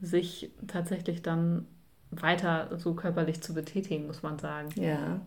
sich 0.00 0.50
tatsächlich 0.66 1.22
dann 1.22 1.66
weiter 2.10 2.70
so 2.78 2.94
körperlich 2.94 3.40
zu 3.40 3.54
betätigen, 3.54 4.06
muss 4.06 4.22
man 4.22 4.38
sagen. 4.38 4.68
Ja, 4.76 5.20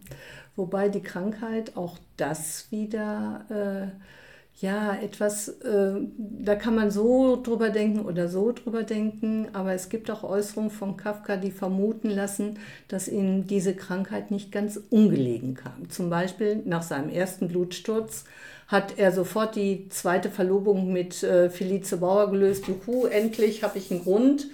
wobei 0.56 0.90
die 0.90 1.02
Krankheit 1.04 1.76
auch 1.76 1.98
das 2.18 2.72
wieder, 2.72 3.46
äh, 3.50 4.66
ja, 4.66 4.94
etwas, 4.96 5.48
äh, 5.48 5.94
da 6.18 6.56
kann 6.56 6.76
man 6.76 6.92
so 6.92 7.42
drüber 7.42 7.70
denken 7.70 8.02
oder 8.02 8.28
so 8.28 8.52
drüber 8.52 8.84
denken, 8.84 9.48
aber 9.54 9.74
es 9.74 9.88
gibt 9.88 10.12
auch 10.12 10.24
Äußerungen 10.24 10.72
von 10.72 10.98
Kafka, 10.98 11.38
die 11.38 11.52
vermuten 11.52 12.10
lassen, 12.10 12.58
dass 12.90 13.08
ihm 13.08 13.48
diese 13.48 13.74
Krankheit 13.74 14.32
nicht 14.32 14.52
ganz 14.52 14.80
ungelegen 14.90 15.54
kam. 15.54 15.90
Zum 15.90 16.10
Beispiel 16.10 16.62
nach 16.66 16.84
seinem 16.84 17.10
ersten 17.10 17.48
Blutsturz 17.48 18.26
hat 18.68 18.98
er 18.98 19.12
sofort 19.12 19.56
die 19.56 19.88
zweite 19.90 20.30
Verlobung 20.30 20.92
mit 20.92 21.24
äh, 21.24 21.50
Felice 21.50 21.98
Bauer 21.98 22.30
gelöst. 22.30 22.66
Juhu, 22.68 23.06
endlich 23.06 23.64
habe 23.64 23.78
ich 23.78 23.90
einen 23.92 24.04
Grund 24.04 24.48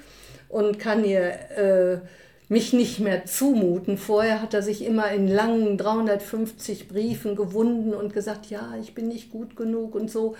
und 0.49 0.79
kann 0.79 1.03
ihr 1.03 1.21
äh, 1.57 1.99
mich 2.47 2.73
nicht 2.73 2.99
mehr 2.99 3.25
zumuten. 3.25 3.97
Vorher 3.97 4.41
hat 4.41 4.53
er 4.53 4.61
sich 4.61 4.85
immer 4.85 5.11
in 5.11 5.27
langen 5.27 5.77
350 5.77 6.87
Briefen 6.87 7.35
gewunden 7.35 7.93
und 7.93 8.13
gesagt, 8.13 8.47
ja, 8.47 8.75
ich 8.79 8.93
bin 8.93 9.07
nicht 9.07 9.31
gut 9.31 9.55
genug 9.55 9.95
und 9.95 10.11
so. 10.11 10.35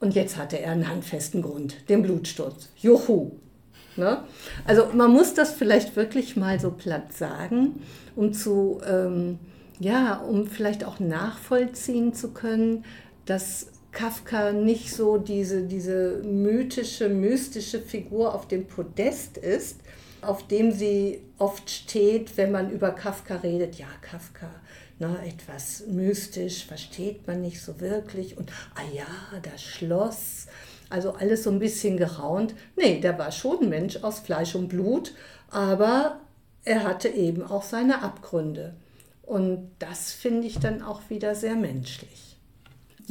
Und 0.00 0.14
jetzt 0.14 0.36
hatte 0.36 0.58
er 0.58 0.72
einen 0.72 0.88
handfesten 0.88 1.42
Grund, 1.42 1.88
den 1.88 2.02
Blutsturz. 2.02 2.70
Juhu! 2.76 3.32
Ne? 3.96 4.22
Also 4.64 4.86
man 4.94 5.10
muss 5.10 5.34
das 5.34 5.52
vielleicht 5.52 5.94
wirklich 5.96 6.36
mal 6.36 6.58
so 6.58 6.70
platt 6.70 7.12
sagen, 7.12 7.82
um 8.16 8.32
zu, 8.32 8.80
ähm, 8.88 9.38
ja, 9.78 10.16
um 10.16 10.46
vielleicht 10.46 10.84
auch 10.84 11.00
nachvollziehen 11.00 12.14
zu 12.14 12.30
können, 12.30 12.84
dass 13.26 13.66
Kafka 13.92 14.52
nicht 14.52 14.94
so 14.94 15.18
diese, 15.18 15.62
diese 15.62 16.22
mythische, 16.22 17.08
mystische 17.08 17.80
Figur 17.80 18.34
auf 18.34 18.46
dem 18.46 18.66
Podest 18.66 19.36
ist, 19.36 19.80
auf 20.22 20.46
dem 20.46 20.70
sie 20.70 21.22
oft 21.38 21.68
steht, 21.70 22.36
wenn 22.36 22.52
man 22.52 22.70
über 22.70 22.92
Kafka 22.92 23.36
redet. 23.36 23.76
Ja, 23.76 23.88
Kafka, 24.02 24.48
na, 24.98 25.24
etwas 25.24 25.84
mystisch, 25.86 26.66
versteht 26.66 27.26
man 27.26 27.40
nicht 27.40 27.60
so 27.60 27.80
wirklich. 27.80 28.36
Und 28.36 28.52
ah 28.74 28.94
ja, 28.94 29.40
das 29.42 29.62
Schloss. 29.62 30.46
Also 30.88 31.12
alles 31.12 31.44
so 31.44 31.50
ein 31.50 31.58
bisschen 31.58 31.96
geraunt. 31.96 32.54
Nee, 32.76 33.00
der 33.00 33.18
war 33.18 33.32
schon 33.32 33.60
ein 33.62 33.68
Mensch 33.68 33.96
aus 34.02 34.18
Fleisch 34.20 34.54
und 34.54 34.68
Blut, 34.68 35.14
aber 35.48 36.20
er 36.64 36.84
hatte 36.84 37.08
eben 37.08 37.42
auch 37.42 37.62
seine 37.62 38.02
Abgründe. 38.02 38.74
Und 39.22 39.70
das 39.78 40.12
finde 40.12 40.46
ich 40.46 40.58
dann 40.58 40.82
auch 40.82 41.02
wieder 41.08 41.34
sehr 41.34 41.54
menschlich. 41.54 42.29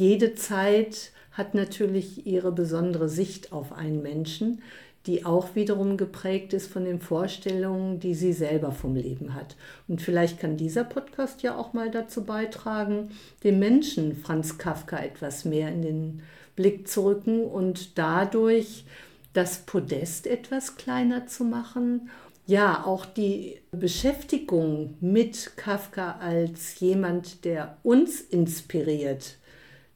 Jede 0.00 0.34
Zeit 0.34 1.12
hat 1.32 1.54
natürlich 1.54 2.26
ihre 2.26 2.52
besondere 2.52 3.08
Sicht 3.08 3.52
auf 3.52 3.72
einen 3.72 4.02
Menschen 4.02 4.62
die 5.06 5.24
auch 5.24 5.54
wiederum 5.54 5.96
geprägt 5.96 6.52
ist 6.52 6.70
von 6.70 6.84
den 6.84 7.00
Vorstellungen, 7.00 8.00
die 8.00 8.14
sie 8.14 8.32
selber 8.32 8.72
vom 8.72 8.94
Leben 8.94 9.34
hat. 9.34 9.56
Und 9.88 10.02
vielleicht 10.02 10.38
kann 10.38 10.56
dieser 10.56 10.84
Podcast 10.84 11.42
ja 11.42 11.56
auch 11.56 11.72
mal 11.72 11.90
dazu 11.90 12.24
beitragen, 12.24 13.10
dem 13.42 13.58
Menschen 13.58 14.14
Franz 14.14 14.58
Kafka 14.58 14.98
etwas 14.98 15.44
mehr 15.44 15.68
in 15.68 15.82
den 15.82 16.22
Blick 16.54 16.86
zu 16.86 17.04
rücken 17.04 17.44
und 17.44 17.98
dadurch 17.98 18.84
das 19.32 19.60
Podest 19.60 20.26
etwas 20.26 20.76
kleiner 20.76 21.26
zu 21.26 21.44
machen. 21.44 22.10
Ja, 22.46 22.84
auch 22.84 23.06
die 23.06 23.58
Beschäftigung 23.70 24.96
mit 25.00 25.56
Kafka 25.56 26.18
als 26.20 26.78
jemand, 26.80 27.44
der 27.44 27.78
uns 27.84 28.20
inspiriert, 28.20 29.38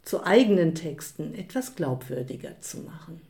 zu 0.05 0.25
eigenen 0.25 0.75
Texten 0.75 1.35
etwas 1.35 1.75
glaubwürdiger 1.77 2.61
zu 2.61 2.79
machen. 2.79 3.21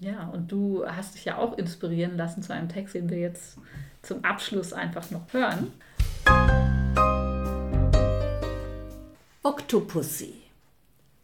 Ja, 0.00 0.28
und 0.28 0.50
du 0.50 0.84
hast 0.86 1.14
dich 1.14 1.26
ja 1.26 1.36
auch 1.36 1.58
inspirieren 1.58 2.16
lassen 2.16 2.42
zu 2.42 2.54
einem 2.54 2.68
Text, 2.68 2.94
den 2.94 3.10
wir 3.10 3.18
jetzt 3.18 3.58
zum 4.02 4.24
Abschluss 4.24 4.72
einfach 4.72 5.10
noch 5.10 5.32
hören. 5.32 5.72
Octopussy. 9.42 10.34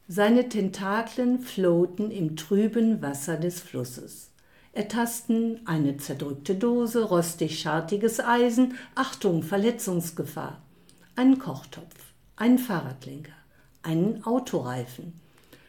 Seine 0.09 0.49
Tentakeln 0.49 1.41
floaten 1.41 2.11
im 2.11 2.37
trüben 2.37 3.03
Wasser 3.03 3.37
des 3.37 3.61
Flusses. 3.61 4.31
Ertasten 4.73 5.67
eine 5.67 5.97
zerdrückte 5.97 6.55
Dose, 6.55 7.03
rostig 7.03 7.59
schartiges 7.59 8.21
Eisen, 8.21 8.75
Achtung, 8.95 9.43
Verletzungsgefahr. 9.43 10.61
Einen 11.17 11.39
Kochtopf, 11.39 12.13
einen 12.37 12.59
Fahrradlenker, 12.59 13.33
einen 13.87 14.25
Autoreifen. 14.25 15.15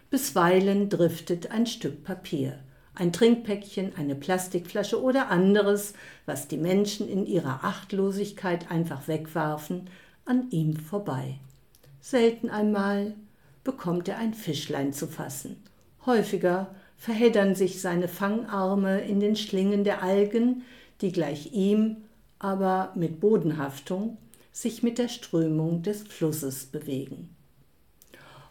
Bisweilen 0.10 0.90
driftet 0.90 1.52
ein 1.52 1.66
Stück 1.66 2.04
Papier 2.04 2.60
ein 3.00 3.14
Trinkpäckchen, 3.14 3.94
eine 3.96 4.16
Plastikflasche 4.16 5.02
oder 5.02 5.30
anderes, 5.30 5.94
was 6.26 6.48
die 6.48 6.58
Menschen 6.58 7.08
in 7.08 7.26
ihrer 7.26 7.64
Achtlosigkeit 7.64 8.72
einfach 8.72 9.08
wegwarfen, 9.08 9.90
an 10.26 10.50
ihm 10.50 10.76
vorbei. 10.76 11.36
Selten 12.02 12.50
einmal 12.50 13.14
bekommt 13.64 14.08
er 14.08 14.18
ein 14.18 14.34
Fischlein 14.34 14.94
zu 14.94 15.08
fassen. 15.08 15.58
Häufiger 16.06 16.74
verheddern 16.98 17.54
sich 17.54 17.82
seine 17.82 18.08
Fangarme 18.08 19.02
in 19.02 19.20
den 19.20 19.36
Schlingen 19.36 19.84
der 19.84 20.02
Algen, 20.02 20.64
die 21.02 21.12
gleich 21.12 21.54
ihm, 21.54 21.98
aber 22.40 22.94
mit 22.96 23.20
Bodenhaftung, 23.20 24.18
sich 24.52 24.82
mit 24.82 24.98
der 24.98 25.10
Strömung 25.10 25.84
des 25.84 26.02
Flusses 26.02 26.66
bewegen. 26.66 27.37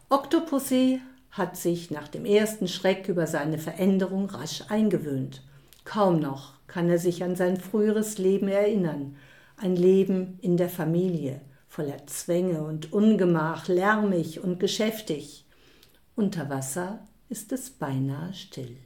Octopussy 0.09 1.01
hat 1.31 1.57
sich 1.57 1.91
nach 1.91 2.07
dem 2.07 2.23
ersten 2.23 2.69
Schreck 2.69 3.09
über 3.09 3.27
seine 3.27 3.57
Veränderung 3.57 4.29
rasch 4.29 4.63
eingewöhnt. 4.69 5.43
Kaum 5.83 6.21
noch 6.21 6.53
kann 6.67 6.89
er 6.89 6.97
sich 6.97 7.25
an 7.25 7.35
sein 7.35 7.57
früheres 7.57 8.17
Leben 8.17 8.47
erinnern, 8.47 9.17
ein 9.57 9.75
Leben 9.75 10.39
in 10.41 10.55
der 10.55 10.69
Familie, 10.69 11.41
voller 11.67 12.07
Zwänge 12.07 12.63
und 12.63 12.93
Ungemach, 12.93 13.67
lärmig 13.67 14.39
und 14.39 14.61
geschäftig. 14.61 15.45
Unter 16.15 16.49
Wasser 16.49 16.99
ist 17.27 17.51
es 17.51 17.69
beinahe 17.69 18.33
still. 18.33 18.77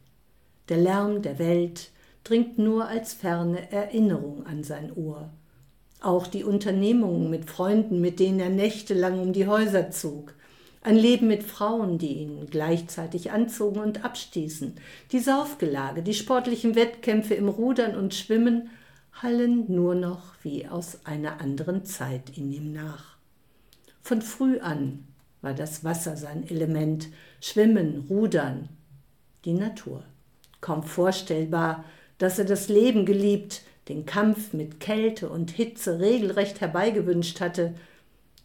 Der 0.69 0.77
Lärm 0.77 1.21
der 1.21 1.38
Welt 1.38 1.91
dringt 2.23 2.57
nur 2.57 2.88
als 2.88 3.13
ferne 3.13 3.71
Erinnerung 3.71 4.47
an 4.47 4.63
sein 4.63 4.91
Ohr. 4.91 5.29
Auch 6.01 6.25
die 6.25 6.43
Unternehmungen 6.43 7.29
mit 7.29 7.47
Freunden, 7.47 8.01
mit 8.01 8.19
denen 8.19 8.39
er 8.39 8.49
nächtelang 8.49 9.19
um 9.19 9.34
die 9.34 9.45
Häuser 9.45 9.91
zog, 9.91 10.34
ein 10.81 10.95
Leben 10.95 11.27
mit 11.27 11.43
Frauen, 11.43 11.97
die 11.97 12.13
ihn 12.13 12.47
gleichzeitig 12.49 13.31
anzogen 13.31 13.79
und 13.79 14.03
abstießen. 14.03 14.75
Die 15.11 15.19
Saufgelage, 15.19 16.01
die 16.01 16.13
sportlichen 16.13 16.75
Wettkämpfe 16.75 17.35
im 17.35 17.47
Rudern 17.47 17.95
und 17.95 18.15
Schwimmen 18.15 18.69
hallen 19.13 19.71
nur 19.71 19.93
noch 19.93 20.33
wie 20.41 20.67
aus 20.67 21.05
einer 21.05 21.39
anderen 21.39 21.85
Zeit 21.85 22.35
in 22.35 22.51
ihm 22.51 22.71
nach. 22.73 23.17
Von 24.01 24.21
früh 24.21 24.59
an 24.59 25.05
war 25.41 25.53
das 25.53 25.83
Wasser 25.83 26.17
sein 26.17 26.47
Element, 26.49 27.09
Schwimmen, 27.39 28.05
Rudern, 28.09 28.69
die 29.45 29.53
Natur. 29.53 30.03
Kaum 30.61 30.83
vorstellbar, 30.83 31.83
dass 32.17 32.39
er 32.39 32.45
das 32.45 32.69
Leben 32.69 33.05
geliebt, 33.05 33.61
den 33.87 34.05
Kampf 34.05 34.53
mit 34.53 34.79
Kälte 34.79 35.29
und 35.29 35.51
Hitze 35.51 35.99
regelrecht 35.99 36.61
herbeigewünscht 36.61 37.39
hatte, 37.41 37.73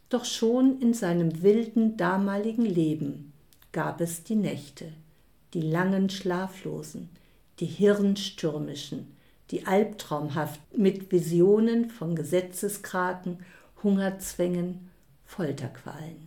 doch 0.08 0.24
schon 0.24 0.80
in 0.80 0.94
seinem 0.94 1.42
wilden 1.42 1.96
damaligen 1.96 2.64
Leben 2.64 3.32
gab 3.72 4.00
es 4.00 4.22
die 4.22 4.36
Nächte, 4.36 4.92
die 5.54 5.60
langen 5.60 6.10
Schlaflosen, 6.10 7.08
die 7.60 7.66
hirnstürmischen, 7.66 9.16
die 9.50 9.66
albtraumhaft 9.66 10.60
mit 10.76 11.12
Visionen 11.12 11.90
von 11.90 12.14
Gesetzeskraken, 12.14 13.38
Hungerzwängen, 13.82 14.90
Folterqualen. 15.24 16.26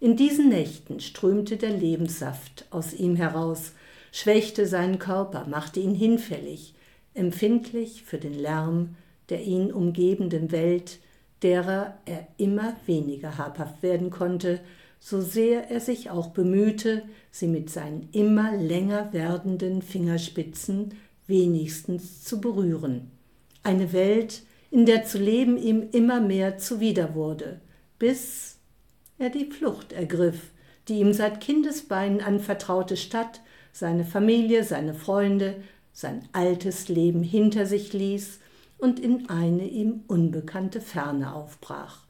In 0.00 0.16
diesen 0.16 0.48
Nächten 0.48 1.00
strömte 1.00 1.56
der 1.56 1.70
Lebenssaft 1.70 2.66
aus 2.70 2.92
ihm 2.92 3.16
heraus, 3.16 3.72
schwächte 4.12 4.66
seinen 4.66 4.98
Körper, 4.98 5.46
machte 5.46 5.80
ihn 5.80 5.94
hinfällig, 5.94 6.74
empfindlich 7.14 8.02
für 8.02 8.18
den 8.18 8.34
Lärm 8.34 8.96
der 9.28 9.42
ihn 9.42 9.72
umgebenden 9.72 10.50
Welt, 10.50 10.98
derer 11.42 11.98
er 12.04 12.28
immer 12.36 12.76
weniger 12.86 13.38
habhaft 13.38 13.82
werden 13.82 14.10
konnte, 14.10 14.60
so 14.98 15.20
sehr 15.20 15.70
er 15.70 15.80
sich 15.80 16.10
auch 16.10 16.28
bemühte, 16.28 17.02
sie 17.30 17.46
mit 17.46 17.70
seinen 17.70 18.08
immer 18.12 18.56
länger 18.56 19.12
werdenden 19.12 19.80
Fingerspitzen 19.80 20.94
wenigstens 21.26 22.22
zu 22.22 22.40
berühren. 22.40 23.10
Eine 23.62 23.92
Welt, 23.92 24.42
in 24.70 24.86
der 24.86 25.04
zu 25.04 25.18
leben 25.18 25.56
ihm 25.56 25.88
immer 25.92 26.20
mehr 26.20 26.58
zuwider 26.58 27.14
wurde, 27.14 27.60
bis 27.98 28.58
er 29.18 29.30
die 29.30 29.46
Flucht 29.46 29.92
ergriff, 29.92 30.50
die 30.88 31.00
ihm 31.00 31.12
seit 31.12 31.40
Kindesbeinen 31.40 32.20
anvertraute 32.20 32.96
Stadt, 32.96 33.40
seine 33.72 34.04
Familie, 34.04 34.64
seine 34.64 34.94
Freunde, 34.94 35.56
sein 35.92 36.28
altes 36.32 36.88
Leben 36.88 37.22
hinter 37.22 37.66
sich 37.66 37.92
ließ 37.92 38.40
und 38.80 38.98
in 38.98 39.28
eine 39.28 39.66
ihm 39.66 40.02
unbekannte 40.06 40.80
Ferne 40.80 41.34
aufbrach. 41.34 42.06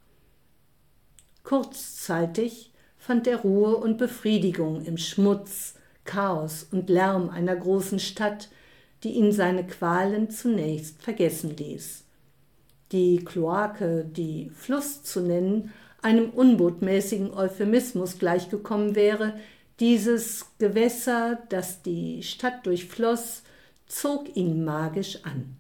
Kurzzeitig 1.43 2.73
fand 2.97 3.27
er 3.27 3.39
Ruhe 3.39 3.77
und 3.77 3.99
Befriedigung 3.99 4.85
im 4.85 4.97
Schmutz, 4.97 5.75
Chaos 6.05 6.67
und 6.71 6.89
Lärm 6.89 7.31
einer 7.31 7.57
großen 7.57 7.99
Stadt, 7.99 8.49
die 9.03 9.11
ihn 9.11 9.33
seine 9.33 9.67
Qualen 9.67 10.31
zunächst 10.31 11.03
vergessen 11.03 11.57
ließ. 11.57 12.05
Die 12.93 13.25
Kloake, 13.25 14.05
die 14.05 14.51
Fluss 14.51 15.03
zu 15.03 15.21
nennen, 15.21 15.73
einem 16.03 16.31
unbotmäßigen 16.31 17.33
Euphemismus 17.33 18.19
gleichgekommen 18.19 18.95
wäre, 18.95 19.35
dieses 19.81 20.47
Gewässer, 20.59 21.39
das 21.49 21.83
die 21.83 22.23
Stadt 22.23 22.67
durchfloss, 22.67 23.43
zog 23.87 24.37
ihn 24.37 24.65
magisch 24.65 25.25
an. 25.25 25.57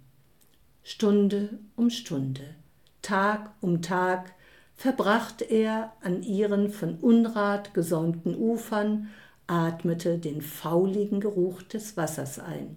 Stunde 0.83 1.59
um 1.77 1.91
Stunde, 1.91 2.55
Tag 3.03 3.53
um 3.61 3.83
Tag 3.83 4.35
verbrachte 4.75 5.45
er 5.45 5.93
an 6.01 6.23
ihren 6.23 6.71
von 6.71 6.97
Unrat 6.97 7.75
gesäumten 7.75 8.35
Ufern, 8.35 9.09
atmete 9.47 10.19
den 10.19 10.41
fauligen 10.41 11.21
Geruch 11.21 11.63
des 11.63 11.97
Wassers 11.97 12.39
ein, 12.39 12.77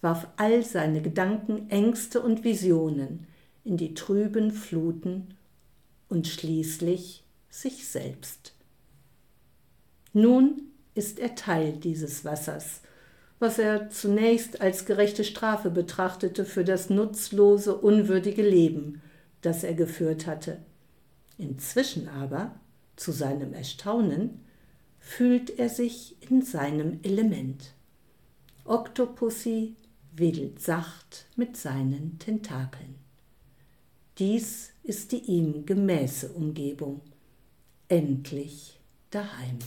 warf 0.00 0.26
all 0.36 0.64
seine 0.64 1.02
Gedanken, 1.02 1.68
Ängste 1.70 2.22
und 2.22 2.44
Visionen 2.44 3.26
in 3.64 3.76
die 3.76 3.94
trüben 3.94 4.52
Fluten 4.52 5.34
und 6.08 6.26
schließlich 6.26 7.24
sich 7.50 7.88
selbst. 7.88 8.54
Nun 10.12 10.62
ist 10.94 11.18
er 11.18 11.34
Teil 11.34 11.72
dieses 11.72 12.24
Wassers, 12.24 12.82
was 13.44 13.58
er 13.58 13.90
zunächst 13.90 14.62
als 14.62 14.86
gerechte 14.86 15.22
Strafe 15.22 15.68
betrachtete 15.68 16.46
für 16.46 16.64
das 16.64 16.88
nutzlose, 16.88 17.76
unwürdige 17.76 18.40
Leben, 18.40 19.02
das 19.42 19.64
er 19.64 19.74
geführt 19.74 20.26
hatte. 20.26 20.60
Inzwischen 21.36 22.08
aber, 22.08 22.54
zu 22.96 23.12
seinem 23.12 23.52
Erstaunen, 23.52 24.40
fühlt 24.98 25.58
er 25.58 25.68
sich 25.68 26.16
in 26.30 26.40
seinem 26.40 27.00
Element. 27.02 27.74
Octopussy 28.64 29.76
wedelt 30.16 30.62
sacht 30.62 31.26
mit 31.36 31.58
seinen 31.58 32.18
Tentakeln. 32.18 32.94
Dies 34.16 34.70
ist 34.84 35.12
die 35.12 35.18
ihm 35.18 35.66
gemäße 35.66 36.30
Umgebung. 36.30 37.02
Endlich 37.88 38.80
daheim. 39.10 39.58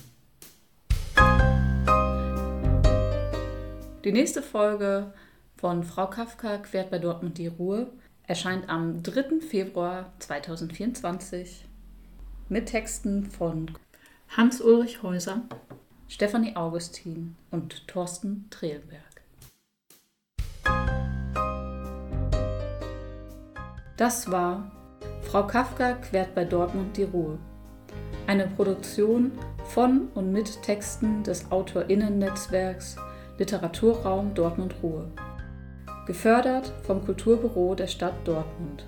Die 4.08 4.13
nächste 4.13 4.41
Folge 4.41 5.12
von 5.58 5.84
Frau 5.84 6.08
Kafka 6.08 6.60
quert 6.60 6.89
bei 6.89 6.98
Dortmund 6.98 7.38
die 7.38 7.48
Ruhe 7.48 7.91
erscheint 8.26 8.70
am 8.70 9.04
3. 9.04 9.41
Februar 9.41 10.13
2024 10.20 11.65
mit 12.48 12.67
Texten 12.67 13.30
von 13.30 13.70
Hans-Ulrich 14.30 15.04
Häuser, 15.04 15.41
Stefanie 16.08 16.56
Augustin 16.56 17.36
und 17.52 17.86
Thorsten 17.89 18.48
Trehlberg. 18.50 19.02
Das 23.98 24.32
war 24.32 24.72
Frau 25.24 25.46
Kafka 25.46 25.96
quert 25.96 26.34
bei 26.34 26.46
Dortmund 26.46 26.96
die 26.96 27.04
Ruhe. 27.04 27.38
Eine 28.26 28.48
Produktion 28.48 29.34
von 29.65 30.08
und 30.15 30.32
mit 30.32 30.63
Texten 30.63 31.24
des 31.24 31.52
Autorinnennetzwerks 31.52 32.96
Literaturraum 33.39 34.34
Dortmund 34.34 34.73
Ruhe. 34.82 35.06
Gefördert 36.08 36.73
vom 36.82 37.06
Kulturbüro 37.06 37.76
der 37.76 37.86
Stadt 37.86 38.15
Dortmund. 38.23 38.88